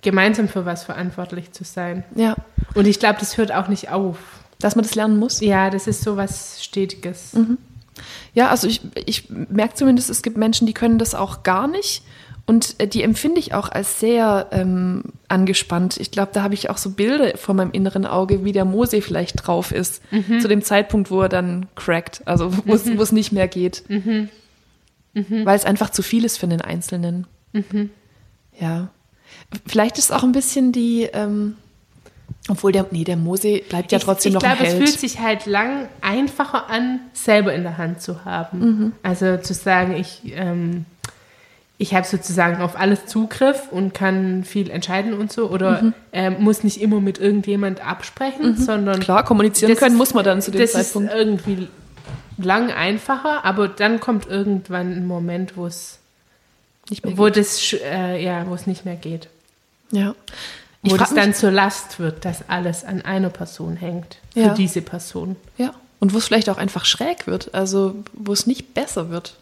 gemeinsam 0.00 0.46
für 0.48 0.64
was 0.64 0.84
verantwortlich 0.84 1.50
zu 1.52 1.64
sein. 1.64 2.04
Ja, 2.14 2.36
Und 2.74 2.86
ich 2.86 3.00
glaube, 3.00 3.18
das 3.18 3.36
hört 3.36 3.50
auch 3.52 3.66
nicht 3.66 3.90
auf. 3.90 4.16
dass 4.60 4.76
man 4.76 4.84
das 4.84 4.94
lernen 4.94 5.18
muss. 5.18 5.40
Ja, 5.40 5.70
das 5.70 5.86
ist 5.88 6.02
so 6.02 6.16
was 6.16 6.62
Stetiges. 6.62 7.32
Ja, 8.32 8.48
also 8.48 8.68
ich, 8.68 8.80
ich 9.06 9.28
merke 9.30 9.74
zumindest, 9.74 10.08
es 10.10 10.22
gibt 10.22 10.36
Menschen, 10.36 10.66
die 10.68 10.72
können 10.74 10.98
das 10.98 11.14
auch 11.16 11.42
gar 11.42 11.66
nicht. 11.66 12.02
Und 12.46 12.76
äh, 12.78 12.86
die 12.86 13.02
empfinde 13.02 13.40
ich 13.40 13.54
auch 13.54 13.68
als 13.68 13.98
sehr 14.00 14.46
ähm, 14.52 15.02
angespannt. 15.26 15.96
Ich 15.98 16.10
glaube, 16.12 16.30
da 16.32 16.42
habe 16.44 16.54
ich 16.54 16.70
auch 16.70 16.78
so 16.78 16.90
Bilder 16.90 17.36
vor 17.36 17.54
meinem 17.56 17.72
inneren 17.72 18.06
Auge, 18.06 18.44
wie 18.44 18.52
der 18.52 18.64
Mose 18.64 19.02
vielleicht 19.02 19.46
drauf 19.46 19.70
ist. 19.72 20.00
Zu 20.40 20.46
dem 20.48 20.62
Zeitpunkt, 20.62 21.10
wo 21.10 21.22
er 21.22 21.28
dann 21.28 21.66
crackt, 21.74 22.22
also 22.24 22.52
wo 22.66 22.72
es 22.74 22.96
wo 22.96 23.02
es 23.02 23.12
nicht 23.12 23.32
mehr 23.32 23.48
geht. 23.48 23.82
Weil 25.44 25.56
es 25.56 25.64
einfach 25.64 25.90
zu 25.90 26.02
viel 26.02 26.24
ist 26.24 26.38
für 26.38 26.46
den 26.48 26.60
Einzelnen. 26.60 27.26
Ja. 28.58 28.88
Vielleicht 29.66 29.98
ist 29.98 30.06
es 30.06 30.10
auch 30.10 30.22
ein 30.22 30.32
bisschen 30.32 30.72
die, 30.72 31.08
ähm, 31.12 31.56
obwohl 32.48 32.72
der, 32.72 32.86
nee, 32.90 33.04
der 33.04 33.16
Mose 33.16 33.60
bleibt 33.68 33.92
ja 33.92 33.98
trotzdem 33.98 34.30
ich, 34.30 34.34
noch 34.34 34.42
ich 34.42 34.48
ein 34.48 34.56
glaube, 34.56 34.68
es 34.68 34.74
Held. 34.74 34.88
fühlt 34.88 35.00
sich 35.00 35.20
halt 35.20 35.46
lang 35.46 35.88
einfacher 36.00 36.68
an, 36.70 37.00
selber 37.12 37.54
in 37.54 37.62
der 37.62 37.78
Hand 37.78 38.00
zu 38.00 38.24
haben. 38.24 38.58
Mhm. 38.58 38.92
Also 39.02 39.36
zu 39.38 39.54
sagen, 39.54 39.94
ich, 39.94 40.22
ähm, 40.34 40.86
ich 41.78 41.94
habe 41.94 42.06
sozusagen 42.06 42.60
auf 42.60 42.78
alles 42.78 43.06
Zugriff 43.06 43.68
und 43.70 43.94
kann 43.94 44.44
viel 44.44 44.70
entscheiden 44.70 45.14
und 45.14 45.30
so 45.32 45.48
oder 45.50 45.92
ähm, 46.12 46.36
muss 46.40 46.64
nicht 46.64 46.80
immer 46.80 47.00
mit 47.00 47.18
irgendjemand 47.18 47.86
absprechen, 47.86 48.56
sondern 48.56 49.00
Klar, 49.00 49.24
kommunizieren 49.24 49.76
können 49.76 49.96
muss 49.96 50.12
man 50.14 50.24
dann 50.24 50.42
zu 50.42 50.50
dem 50.50 50.60
das 50.60 50.72
Zeitpunkt. 50.72 51.10
ist 51.10 51.16
irgendwie 51.16 51.68
lang 52.38 52.70
einfacher, 52.72 53.44
aber 53.44 53.68
dann 53.68 54.00
kommt 54.00 54.26
irgendwann 54.26 54.92
ein 54.92 55.06
Moment, 55.06 55.56
wo 55.56 55.66
es 55.66 55.98
Nicht 56.90 57.04
mehr 57.04 57.18
wo 57.18 57.28
das 57.28 57.60
sch- 57.60 57.80
äh, 57.82 58.22
ja, 58.22 58.46
wo 58.48 58.54
es 58.54 58.66
nicht 58.66 58.84
mehr 58.84 58.96
geht. 58.96 59.28
Ja. 59.90 60.14
Ich 60.82 60.92
Wo 60.92 60.96
das 60.96 61.12
dann 61.14 61.34
zur 61.34 61.50
Last 61.50 61.98
wird, 61.98 62.24
dass 62.24 62.48
alles 62.48 62.84
an 62.84 63.02
einer 63.02 63.30
Person 63.30 63.76
hängt. 63.76 64.18
Für 64.32 64.40
Ja. 64.40 64.54
diese 64.54 64.80
Person. 64.80 65.36
Ja. 65.56 65.74
Und 66.00 66.14
wo 66.14 66.18
es 66.18 66.26
vielleicht 66.26 66.48
auch 66.48 66.58
einfach 66.58 66.84
schräg 66.84 67.26
wird, 67.26 67.52
also 67.54 67.96
wo 68.12 68.32
es 68.32 68.46
nicht 68.46 68.74
besser 68.74 69.10
wird. 69.10 69.34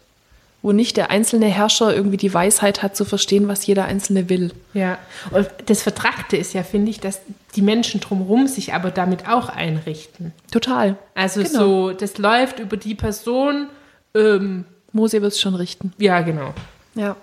Wo 0.63 0.71
nicht 0.71 0.97
der 0.97 1.11
einzelne 1.11 1.45
Herrscher 1.45 1.95
irgendwie 1.95 2.17
die 2.17 2.33
Weisheit 2.33 2.81
hat 2.81 2.95
zu 2.95 3.05
verstehen, 3.05 3.47
was 3.47 3.65
jeder 3.65 3.85
Einzelne 3.85 4.27
will. 4.27 4.51
Ja. 4.73 4.97
Und 5.31 5.47
das 5.67 5.83
Vertragte 5.83 6.35
ist 6.35 6.53
ja, 6.53 6.63
finde 6.63 6.89
ich, 6.89 6.99
dass 6.99 7.21
die 7.55 7.61
Menschen 7.61 8.01
drumherum 8.01 8.47
sich 8.47 8.73
aber 8.73 8.89
damit 8.91 9.27
auch 9.29 9.49
einrichten. 9.49 10.33
Total. 10.51 10.97
Also 11.13 11.43
Genau. 11.43 11.59
so, 11.59 11.91
das 11.93 12.17
läuft 12.17 12.59
über 12.59 12.75
die 12.75 12.95
Person. 12.95 13.67
Ähm, 14.15 14.65
Mose 14.93 15.21
wird 15.21 15.33
es 15.33 15.39
schon 15.39 15.53
richten. 15.55 15.93
ja, 15.99 16.21
genau. 16.21 16.53
Ja. 16.95 17.15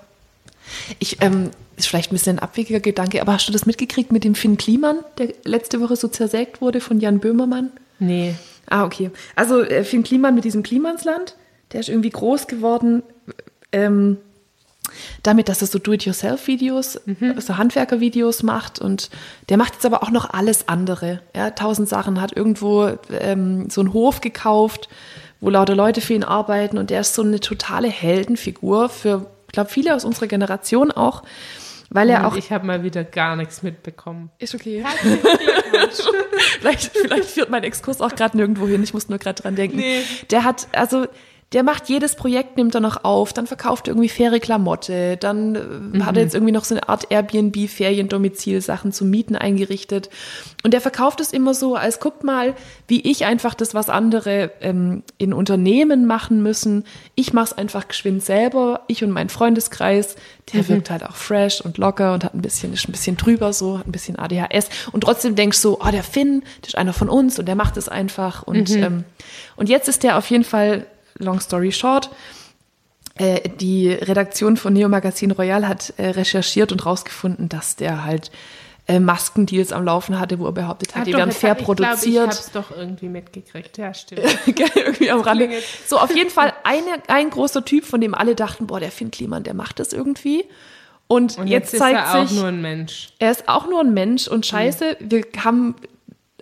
Ich, 0.99 1.21
ähm, 1.21 1.51
ist 1.77 1.89
vielleicht 1.89 2.13
ein 2.13 2.15
bisschen 2.15 2.37
ein 2.39 2.43
abwegiger 2.43 2.81
Gedanke, 2.81 3.21
aber 3.21 3.33
hast 3.35 3.49
du 3.49 3.53
das 3.53 3.67
mitgekriegt 3.67 4.13
mit 4.13 4.23
dem 4.25 4.35
Finn 4.37 4.57
Kliman, 4.57 4.99
der 5.19 5.29
letzte 5.45 5.81
Woche 5.81 5.97
so 5.97 6.07
zersägt 6.09 6.61
wurde 6.61 6.81
von 6.81 7.01
Jan 7.01 7.19
Böhmermann? 7.19 7.71
Nee. 7.99 8.35
Ah, 8.71 8.85
okay. 8.85 9.11
Also 9.35 9.63
äh, 9.63 9.83
Finn 9.85 10.05
Kliman 10.05 10.35
mit 10.35 10.45
diesem 10.45 10.63
Klimansland, 10.63 11.35
der 11.73 11.81
ist 11.81 11.89
irgendwie 11.89 12.11
groß 12.11 12.47
geworden, 12.47 13.03
ähm, 13.75 14.19
damit, 15.23 15.49
dass 15.49 15.61
er 15.63 15.67
so 15.67 15.79
Do-it-yourself-Videos, 15.79 17.01
so 17.39 17.57
Handwerker-Videos 17.57 18.43
macht 18.43 18.79
und 18.79 19.11
der 19.49 19.57
macht 19.57 19.75
jetzt 19.75 19.87
aber 19.87 20.03
auch 20.03 20.11
noch 20.11 20.31
alles 20.31 20.69
andere. 20.69 21.21
Ja, 21.35 21.51
tausend 21.51 21.89
Sachen, 21.89 22.21
hat 22.21 22.37
irgendwo 22.37 22.91
ähm, 23.11 23.69
so 23.71 23.81
einen 23.81 23.93
Hof 23.93 24.21
gekauft, 24.21 24.89
wo 25.41 25.51
lauter 25.51 25.75
Leute 25.75 26.01
für 26.01 26.15
ihn 26.15 26.25
arbeiten 26.25 26.79
und 26.79 26.91
der 26.91 27.01
ist 27.01 27.15
so 27.15 27.23
eine 27.23 27.41
totale 27.41 27.89
Heldenfigur 27.89 28.89
für, 28.89 29.27
ich 29.47 29.53
glaube, 29.53 29.71
viele 29.71 29.95
aus 29.95 30.05
unserer 30.05 30.27
Generation 30.27 30.91
auch, 30.91 31.23
weil 31.91 32.11
er 32.11 32.21
Und 32.21 32.27
auch 32.27 32.37
ich 32.37 32.51
habe 32.51 32.67
mal 32.67 32.83
wieder 32.83 33.05
gar 33.05 33.37
nichts 33.37 33.63
mitbekommen. 33.63 34.31
ist 34.39 34.55
okay. 34.55 34.85
vielleicht, 36.61 36.97
vielleicht 36.97 37.31
führt 37.31 37.51
mein 37.51 37.63
Exkurs 37.63 38.01
auch 38.01 38.15
gerade 38.15 38.37
nirgendwo 38.37 38.67
hin. 38.67 38.83
Ich 38.83 38.95
muss 38.95 39.09
nur 39.09 39.19
gerade 39.19 39.43
dran 39.43 39.55
denken. 39.55 39.77
Nee. 39.77 40.03
Der 40.31 40.45
hat, 40.45 40.67
also, 40.73 41.07
der 41.53 41.63
macht 41.63 41.89
jedes 41.89 42.17
Projekt, 42.17 42.57
nimmt 42.57 42.75
er 42.75 42.81
noch 42.81 43.05
auf, 43.05 43.33
dann 43.33 43.47
verkauft 43.47 43.87
er 43.87 43.93
irgendwie 43.93 44.09
faire 44.09 44.41
Klamotte, 44.41 45.17
dann 45.17 45.55
äh, 45.95 46.03
hat 46.03 46.17
er 46.17 46.23
jetzt 46.23 46.35
irgendwie 46.35 46.53
noch 46.53 46.65
so 46.65 46.75
eine 46.75 46.89
Art 46.89 47.11
Airbnb-Feriendomizil, 47.11 48.61
Sachen 48.61 48.93
zum 48.93 49.11
Mieten 49.11 49.37
eingerichtet. 49.37 50.11
Und 50.65 50.73
der 50.73 50.81
verkauft 50.81 51.21
es 51.21 51.33
immer 51.33 51.55
so, 51.55 51.77
als 51.77 52.01
guckt 52.01 52.25
mal, 52.25 52.55
wie 52.89 53.01
ich 53.09 53.25
einfach 53.25 53.55
das, 53.55 53.75
was 53.75 53.89
andere 53.89 54.51
ähm, 54.61 55.05
in 55.19 55.33
Unternehmen 55.33 56.07
machen 56.07 56.43
müssen. 56.43 56.85
Ich 57.15 57.33
mache 57.33 57.47
es 57.47 57.53
einfach 57.53 57.87
geschwind 57.87 58.25
selber, 58.25 58.81
ich 58.89 59.05
und 59.05 59.11
mein 59.11 59.29
Freundeskreis. 59.29 60.17
Der 60.53 60.69
wirkt 60.69 60.91
halt 60.91 61.05
auch 61.05 61.17
fresh 61.17 61.61
und 61.61 61.79
locker 61.79 62.15
und 62.15 62.25
hat 62.25 62.35
ein 62.35 62.43
bisschen, 62.43 62.73
ist 62.73 62.89
ein 62.89 62.93
bisschen 62.93 63.17
drüber 63.17 63.53
so, 63.53 63.79
hat 63.79 63.87
ein 63.87 63.93
bisschen 63.93 64.19
ADHS. 64.19 64.69
Und 64.93 65.03
trotzdem 65.03 65.37
denkst 65.37 65.61
du, 65.63 65.79
oh, 65.81 65.91
der 65.91 66.03
Finn, 66.03 66.43
der 66.63 66.69
ist 66.69 66.77
einer 66.77 66.93
von 66.93 67.09
uns 67.09 67.39
und 67.39 67.47
der 67.47 67.55
macht 67.55 67.77
es 67.77 67.89
einfach. 67.89 68.43
Und, 68.43 68.71
ähm, 68.71 69.05
und 69.57 69.69
jetzt 69.69 69.89
ist 69.89 70.03
der 70.03 70.19
auf 70.19 70.29
jeden 70.31 70.45
Fall, 70.45 70.87
long 71.19 71.41
story 71.41 71.73
short, 71.73 72.11
äh, 73.17 73.49
die 73.61 73.91
Redaktion 73.93 74.57
von 74.57 74.73
Neo 74.73 74.89
Magazin 74.89 75.31
Royal 75.31 75.69
hat 75.69 75.95
äh, 75.99 76.09
recherchiert 76.11 76.73
und 76.73 76.85
rausgefunden, 76.85 77.49
dass 77.49 77.77
der 77.77 78.05
halt 78.05 78.31
äh, 78.87 78.99
Maskendeals 79.01 79.73
am 79.73 79.85
Laufen 79.85 80.19
hatte, 80.19 80.39
wo 80.41 80.47
er 80.47 80.53
behauptet 80.53 80.95
hat, 80.95 81.03
Ah, 81.03 81.05
die 81.05 81.13
doch, 81.13 81.19
werden 81.19 81.31
das 81.31 81.39
fair 81.39 81.57
ich 81.59 81.65
glaub, 81.65 81.79
Ich 81.79 81.85
produziert. 81.87 82.23
habe 82.23 82.33
es 82.33 82.51
doch 82.51 82.71
irgendwie 82.77 83.09
mitgekriegt. 83.09 83.79
Ja, 83.79 83.95
stimmt. 83.95 84.21
Irgendwie 84.75 85.11
am 85.11 85.21
Rande. 85.21 85.49
So, 85.87 85.99
auf 85.99 86.15
jeden 86.15 86.29
Fall 86.31 86.53
eine, 86.65 87.03
ein 87.09 87.31
großer 87.31 87.65
Typ, 87.65 87.85
von 87.87 88.01
dem 88.01 88.15
alle 88.15 88.35
dachten, 88.35 88.67
boah, 88.67 88.81
der 88.81 88.91
Finn 88.91 89.11
Kliman, 89.11 89.43
der 89.45 89.55
macht 89.55 89.79
das 89.79 89.93
irgendwie. 89.93 90.45
Und, 91.07 91.39
Und 91.39 91.47
jetzt, 91.47 91.73
jetzt, 91.73 91.79
zeigt 91.81 91.99
ist 91.99 92.15
er 92.15 92.23
auch 92.23 92.29
sich, 92.29 92.37
nur 92.39 92.49
ein 92.49 92.61
Mensch. 92.63 93.09
er 93.19 93.31
ist 93.31 93.49
auch 93.49 93.67
nur 93.69 93.81
ein 93.81 93.95
Mensch 93.95 94.27
und 94.27 94.45
scheiße, 94.47 94.97
wir 95.01 95.23
haben 95.45 95.77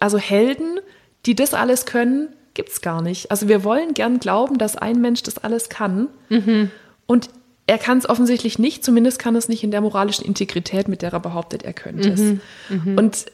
also 0.00 0.18
Helden, 0.18 0.78
die 1.26 1.34
das 1.36 1.52
alles 1.54 1.84
können, 1.86 2.28
gibt's 2.54 2.80
gar 2.80 3.02
nicht. 3.02 3.30
Also 3.30 3.48
wir 3.48 3.64
wollen 3.64 3.94
gern 3.94 4.18
glauben, 4.20 4.58
dass 4.58 4.76
ein 4.76 5.00
Mensch 5.00 5.22
das 5.22 5.38
alles 5.38 5.68
kann. 5.68 6.08
Und 7.06 7.30
er 7.66 7.78
kann 7.78 7.98
es 7.98 8.08
offensichtlich 8.08 8.58
nicht, 8.58 8.84
zumindest 8.84 9.18
kann 9.18 9.36
es 9.36 9.48
nicht 9.48 9.62
in 9.62 9.70
der 9.70 9.80
moralischen 9.80 10.24
Integrität, 10.24 10.88
mit 10.88 11.00
der 11.02 11.12
er 11.12 11.20
behauptet, 11.20 11.62
er 11.62 11.72
könnte 11.72 12.08
es. 12.10 12.20
Und 12.98 13.26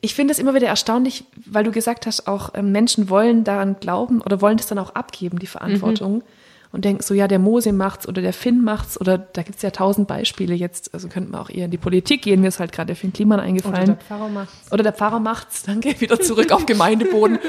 ich 0.00 0.14
finde 0.14 0.32
es 0.32 0.38
immer 0.38 0.54
wieder 0.54 0.68
erstaunlich, 0.68 1.24
weil 1.46 1.64
du 1.64 1.72
gesagt 1.72 2.06
hast, 2.06 2.26
auch 2.28 2.50
ähm, 2.54 2.70
Menschen 2.72 3.08
wollen 3.10 3.42
daran 3.44 3.76
glauben 3.80 4.20
oder 4.20 4.40
wollen 4.40 4.56
das 4.56 4.66
dann 4.66 4.78
auch 4.78 4.94
abgeben, 4.94 5.38
die 5.38 5.46
Verantwortung. 5.46 6.22
Und 6.70 6.84
denken 6.84 7.02
so, 7.02 7.14
ja, 7.14 7.28
der 7.28 7.38
Mose 7.38 7.72
macht's 7.72 8.06
oder 8.06 8.20
der 8.20 8.32
Finn 8.32 8.62
macht's 8.62 9.00
oder 9.00 9.16
da 9.16 9.42
gibt's 9.42 9.62
ja 9.62 9.70
tausend 9.70 10.06
Beispiele 10.06 10.54
jetzt. 10.54 10.92
Also 10.92 11.08
könnten 11.08 11.32
wir 11.32 11.40
auch 11.40 11.48
eher 11.48 11.64
in 11.64 11.70
die 11.70 11.78
Politik 11.78 12.22
gehen. 12.22 12.42
Mir 12.42 12.48
ist 12.48 12.60
halt 12.60 12.72
gerade 12.72 12.88
der 12.88 12.96
Finn 12.96 13.12
Kliman 13.12 13.38
Oder 13.38 13.48
eingefallen. 13.48 13.86
der 13.86 13.96
Pfarrer 13.96 14.28
macht's. 14.28 14.72
Oder 14.72 14.82
der 14.82 14.92
Pfarrer 14.92 15.20
macht's, 15.20 15.62
danke, 15.62 15.98
wieder 16.00 16.20
zurück 16.20 16.52
auf 16.52 16.66
Gemeindeboden. 16.66 17.38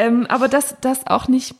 Ähm, 0.00 0.26
aber 0.28 0.46
dass, 0.46 0.76
dass 0.80 1.08
auch 1.08 1.26
nicht 1.26 1.56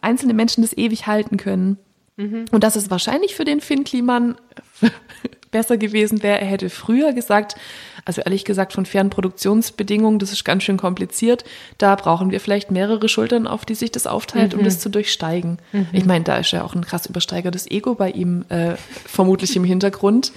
einzelne 0.00 0.32
Menschen 0.32 0.62
das 0.62 0.74
ewig 0.74 1.06
halten 1.06 1.36
können. 1.36 1.76
Und 2.16 2.62
dass 2.62 2.76
es 2.76 2.90
wahrscheinlich 2.90 3.34
für 3.34 3.44
den 3.44 3.60
Finn 3.60 3.84
Kliman 3.84 4.36
besser 5.50 5.76
gewesen 5.76 6.22
wäre, 6.22 6.40
er 6.40 6.46
hätte 6.46 6.70
früher 6.70 7.12
gesagt, 7.12 7.56
also 8.04 8.20
ehrlich 8.22 8.44
gesagt 8.44 8.72
von 8.72 8.84
fairen 8.86 9.10
Produktionsbedingungen, 9.10 10.18
das 10.18 10.32
ist 10.32 10.44
ganz 10.44 10.64
schön 10.64 10.76
kompliziert, 10.76 11.44
da 11.78 11.94
brauchen 11.94 12.30
wir 12.30 12.40
vielleicht 12.40 12.70
mehrere 12.70 13.08
Schultern, 13.08 13.46
auf 13.46 13.64
die 13.64 13.74
sich 13.74 13.92
das 13.92 14.06
aufteilt, 14.06 14.54
um 14.54 14.64
das 14.64 14.80
zu 14.80 14.88
durchsteigen. 14.88 15.58
Ich 15.92 16.04
meine, 16.04 16.24
da 16.24 16.36
ist 16.38 16.50
ja 16.50 16.64
auch 16.64 16.74
ein 16.74 16.84
krass 16.84 17.06
übersteigertes 17.06 17.70
Ego 17.70 17.94
bei 17.94 18.10
ihm 18.10 18.44
äh, 18.48 18.74
vermutlich 19.06 19.54
im 19.56 19.64
Hintergrund. 19.64 20.32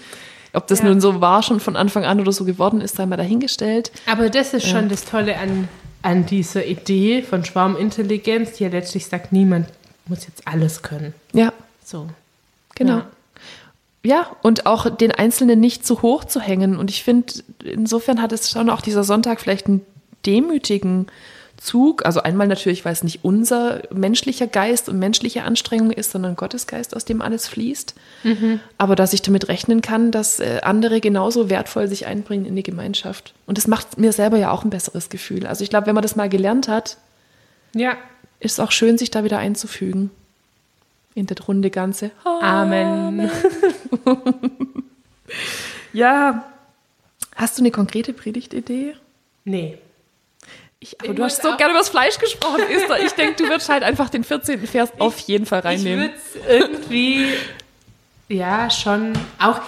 Ob 0.54 0.68
das 0.68 0.80
Ja. 0.80 0.86
nun 0.86 1.02
so 1.02 1.20
war, 1.22 1.44
schon 1.44 1.60
von 1.60 1.76
Anfang 1.76 2.06
an 2.06 2.20
oder 2.22 2.32
so 2.32 2.46
geworden 2.46 2.80
ist, 2.82 2.96
sei 2.96 3.06
mal 3.06 3.18
dahingestellt. 3.18 3.92
Aber 4.06 4.30
das 4.30 4.54
ist 4.54 4.68
schon 4.68 4.88
das 4.88 5.04
Tolle 5.04 5.38
an, 5.38 5.68
an 6.02 6.26
dieser 6.26 6.66
Idee 6.66 7.22
von 7.24 7.44
Schwarmintelligenz, 7.44 8.54
die 8.54 8.64
ja 8.64 8.70
letztlich 8.70 9.06
sagt, 9.08 9.32
niemand 9.34 9.68
muss 10.08 10.28
jetzt 10.28 10.48
alles 10.48 10.82
können. 10.82 11.14
Ja, 11.34 11.52
So. 11.84 12.08
genau. 12.76 12.98
Ja. 13.00 13.08
Ja, 14.06 14.28
und 14.44 14.68
auch 14.68 14.88
den 14.96 15.12
Einzelnen 15.12 15.60
nicht 15.60 15.84
zu 15.86 16.04
hoch 16.04 16.26
zu 16.26 16.40
hängen. 16.40 16.78
Und 16.78 16.92
ich 16.92 17.04
finde, 17.04 17.34
insofern 17.64 18.22
hat 18.22 18.32
es 18.32 18.52
schon 18.52 18.70
auch 18.70 18.82
dieser 18.82 19.04
Sonntag 19.04 19.42
vielleicht 19.42 19.66
einen 19.66 19.82
demütigen 20.28 21.08
Zug. 21.58 22.06
Also 22.06 22.22
einmal 22.22 22.48
natürlich, 22.48 22.86
weil 22.86 22.94
es 22.94 23.04
nicht 23.04 23.24
unser 23.24 23.82
menschlicher 23.92 24.46
Geist 24.46 24.90
und 24.90 25.00
menschliche 25.00 25.42
Anstrengung 25.44 25.90
ist, 25.90 26.12
sondern 26.12 26.36
Gottes 26.36 26.68
Geist, 26.68 26.96
aus 26.96 27.06
dem 27.06 27.22
alles 27.24 27.48
fließt. 27.48 27.96
Aber 28.78 28.96
dass 28.96 29.14
ich 29.14 29.24
damit 29.24 29.48
rechnen 29.48 29.82
kann, 29.82 30.12
dass 30.12 30.40
äh, 30.40 30.60
andere 30.62 31.02
genauso 31.02 31.50
wertvoll 31.50 31.88
sich 31.88 32.06
einbringen 32.06 32.46
in 32.46 32.56
die 32.56 32.62
Gemeinschaft. 32.64 33.34
Und 33.48 33.58
das 33.58 33.66
macht 33.68 33.98
mir 33.98 34.12
selber 34.14 34.38
ja 34.38 34.52
auch 34.52 34.64
ein 34.64 34.70
besseres 34.70 35.10
Gefühl. 35.10 35.48
Also 35.48 35.64
ich 35.64 35.72
glaube, 35.72 35.88
wenn 35.88 35.96
man 35.96 36.04
das 36.04 36.16
mal 36.16 36.30
gelernt 36.30 36.68
hat, 36.68 36.98
Ja. 37.74 37.94
ist 38.40 38.54
es 38.54 38.60
auch 38.60 38.72
schön, 38.72 39.00
sich 39.00 39.10
da 39.10 39.24
wieder 39.24 39.40
einzufügen. 39.40 40.12
In 41.16 41.26
der 41.26 41.38
Runde 41.48 41.70
Ganze. 41.72 42.12
Amen. 42.24 43.30
Ja. 45.94 46.44
Hast 47.36 47.58
du 47.58 47.62
eine 47.62 47.72
konkrete 47.72 48.14
Predigtidee? 48.14 48.96
Nee. 49.44 49.78
Ich, 50.80 51.00
aber 51.02 51.10
Ich 51.10 51.16
du 51.16 51.24
hast 51.24 51.42
so 51.42 51.56
gerne 51.58 51.72
über 51.72 51.80
das 51.80 51.90
Fleisch 51.90 52.18
gesprochen, 52.20 52.62
Esther. 52.70 53.04
Ich 53.04 53.14
denke, 53.14 53.44
du 53.44 53.50
würdest 53.50 53.70
halt 53.70 53.84
einfach 53.84 54.10
den 54.10 54.24
14. 54.24 54.66
Vers 54.68 54.90
auf 55.00 55.18
jeden 55.20 55.46
Fall 55.46 55.60
Ich 55.60 55.66
reinnehmen. 55.66 56.00
würde 56.10 56.14
es 56.16 56.50
irgendwie, 56.50 57.28
ja, 58.30 58.70
schon 58.70 59.14
auch, 59.40 59.62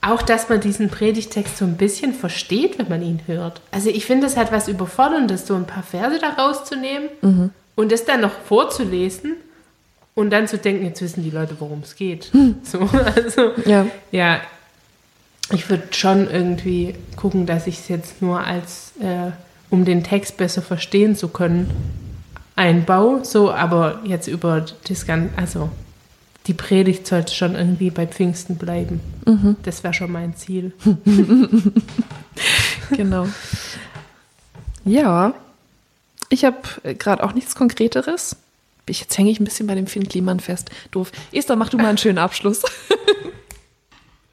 auch, 0.00 0.22
dass 0.22 0.48
man 0.48 0.60
diesen 0.60 0.88
Predigtext 0.88 1.58
so 1.58 1.64
ein 1.64 1.76
bisschen 1.76 2.14
versteht, 2.14 2.78
wenn 2.78 2.88
man 2.88 3.02
ihn 3.02 3.20
hört. 3.26 3.60
Also 3.70 3.88
ich 3.90 4.04
finde, 4.06 4.26
es 4.26 4.36
hat 4.36 4.50
was 4.52 4.68
Überforderndes, 4.68 5.46
so 5.46 5.54
ein 5.54 5.66
paar 5.66 5.82
Verse 5.82 6.18
da 6.18 6.28
rauszunehmen 6.30 7.08
Mhm. 7.20 7.50
und 7.76 7.92
das 7.92 8.04
dann 8.04 8.20
noch 8.20 8.32
vorzulesen 8.46 9.36
und 10.14 10.30
dann 10.30 10.46
zu 10.48 10.58
denken, 10.58 10.84
jetzt 10.84 11.00
wissen 11.02 11.22
die 11.22 11.30
Leute, 11.30 11.56
worum 11.58 11.80
es 11.80 11.96
geht. 11.96 12.30
So, 12.64 12.80
also, 12.80 13.52
Ja. 13.66 13.86
ja, 14.10 14.40
ich 15.52 15.68
würde 15.68 15.84
schon 15.92 16.30
irgendwie 16.30 16.94
gucken, 17.16 17.46
dass 17.46 17.66
ich 17.66 17.78
es 17.80 17.88
jetzt 17.88 18.22
nur 18.22 18.40
als, 18.40 18.92
äh, 19.00 19.30
um 19.70 19.84
den 19.84 20.04
Text 20.04 20.36
besser 20.36 20.62
verstehen 20.62 21.16
zu 21.16 21.28
können, 21.28 21.70
einbaue. 22.56 23.24
So, 23.24 23.50
aber 23.52 24.00
jetzt 24.04 24.28
über 24.28 24.64
das 24.88 25.06
Ganze, 25.06 25.30
also 25.36 25.70
die 26.46 26.54
Predigt 26.54 27.06
sollte 27.06 27.34
schon 27.34 27.54
irgendwie 27.54 27.90
bei 27.90 28.06
Pfingsten 28.06 28.56
bleiben. 28.56 29.00
Das 29.62 29.82
wäre 29.84 29.94
schon 29.94 30.10
mein 30.12 30.34
Ziel. 30.36 30.72
Genau. 32.90 33.26
Ja. 34.84 35.34
Ich 36.28 36.44
habe 36.44 36.56
gerade 36.98 37.22
auch 37.22 37.34
nichts 37.34 37.54
Konkreteres. 37.54 38.36
Jetzt 38.88 39.16
hänge 39.16 39.30
ich 39.30 39.40
ein 39.40 39.44
bisschen 39.44 39.66
bei 39.66 39.74
dem 39.74 39.86
Finn 39.86 40.08
Kliman 40.08 40.40
fest. 40.40 40.70
Doof. 40.90 41.12
Esther, 41.32 41.56
mach 41.56 41.68
du 41.68 41.76
mal 41.76 41.86
einen 41.86 41.98
schönen 41.98 42.18
Abschluss. 42.18 42.62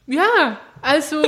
Ja, 0.10 0.60
also 0.82 1.22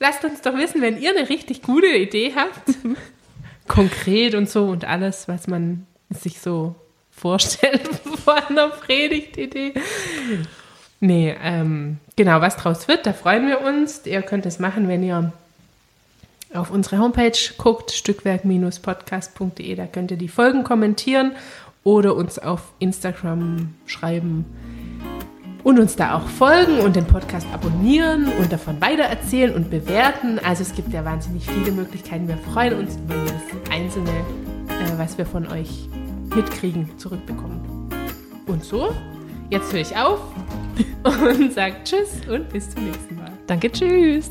lasst 0.00 0.24
uns 0.24 0.40
doch 0.42 0.54
wissen, 0.56 0.82
wenn 0.82 1.00
ihr 1.00 1.10
eine 1.10 1.28
richtig 1.28 1.62
gute 1.62 1.86
Idee 1.86 2.34
habt. 2.34 2.76
Konkret 3.68 4.34
und 4.34 4.50
so 4.50 4.64
und 4.64 4.84
alles, 4.84 5.28
was 5.28 5.46
man 5.46 5.86
sich 6.10 6.40
so 6.40 6.74
vorstellt 7.12 7.86
vor 8.24 8.48
einer 8.48 8.70
Predigtidee. 8.70 9.74
Nee, 10.98 11.36
ähm, 11.40 11.98
genau, 12.16 12.40
was 12.40 12.56
draus 12.56 12.88
wird, 12.88 13.06
da 13.06 13.12
freuen 13.12 13.46
wir 13.46 13.60
uns. 13.60 14.04
Ihr 14.04 14.22
könnt 14.22 14.46
es 14.46 14.58
machen, 14.58 14.88
wenn 14.88 15.04
ihr 15.04 15.32
auf 16.54 16.72
unsere 16.72 16.98
Homepage 16.98 17.38
guckt, 17.56 17.92
stückwerk-podcast.de, 17.92 19.76
da 19.76 19.86
könnt 19.86 20.10
ihr 20.10 20.16
die 20.16 20.28
Folgen 20.28 20.64
kommentieren 20.64 21.36
oder 21.88 22.14
uns 22.14 22.38
auf 22.38 22.74
Instagram 22.80 23.72
schreiben 23.86 24.44
und 25.64 25.78
uns 25.78 25.96
da 25.96 26.18
auch 26.18 26.28
folgen 26.28 26.80
und 26.80 26.96
den 26.96 27.06
Podcast 27.06 27.46
abonnieren 27.50 28.28
und 28.38 28.52
davon 28.52 28.78
weitererzählen 28.78 29.54
und 29.54 29.70
bewerten. 29.70 30.38
Also 30.38 30.64
es 30.64 30.74
gibt 30.74 30.92
ja 30.92 31.02
wahnsinnig 31.06 31.46
viele 31.46 31.72
Möglichkeiten. 31.72 32.28
Wir 32.28 32.36
freuen 32.52 32.74
uns 32.74 32.96
über 32.96 33.14
das 33.14 33.72
Einzelne, 33.74 34.10
äh, 34.10 34.98
was 34.98 35.16
wir 35.16 35.24
von 35.24 35.46
euch 35.46 35.88
mitkriegen, 36.36 36.90
zurückbekommen. 36.98 37.62
Und 38.46 38.62
so, 38.62 38.94
jetzt 39.48 39.72
höre 39.72 39.80
ich 39.80 39.96
auf 39.96 40.20
und 41.38 41.54
sage 41.54 41.76
Tschüss 41.84 42.20
und 42.30 42.50
bis 42.50 42.68
zum 42.68 42.84
nächsten 42.84 43.16
Mal. 43.16 43.32
Danke, 43.46 43.72
tschüss. 43.72 44.30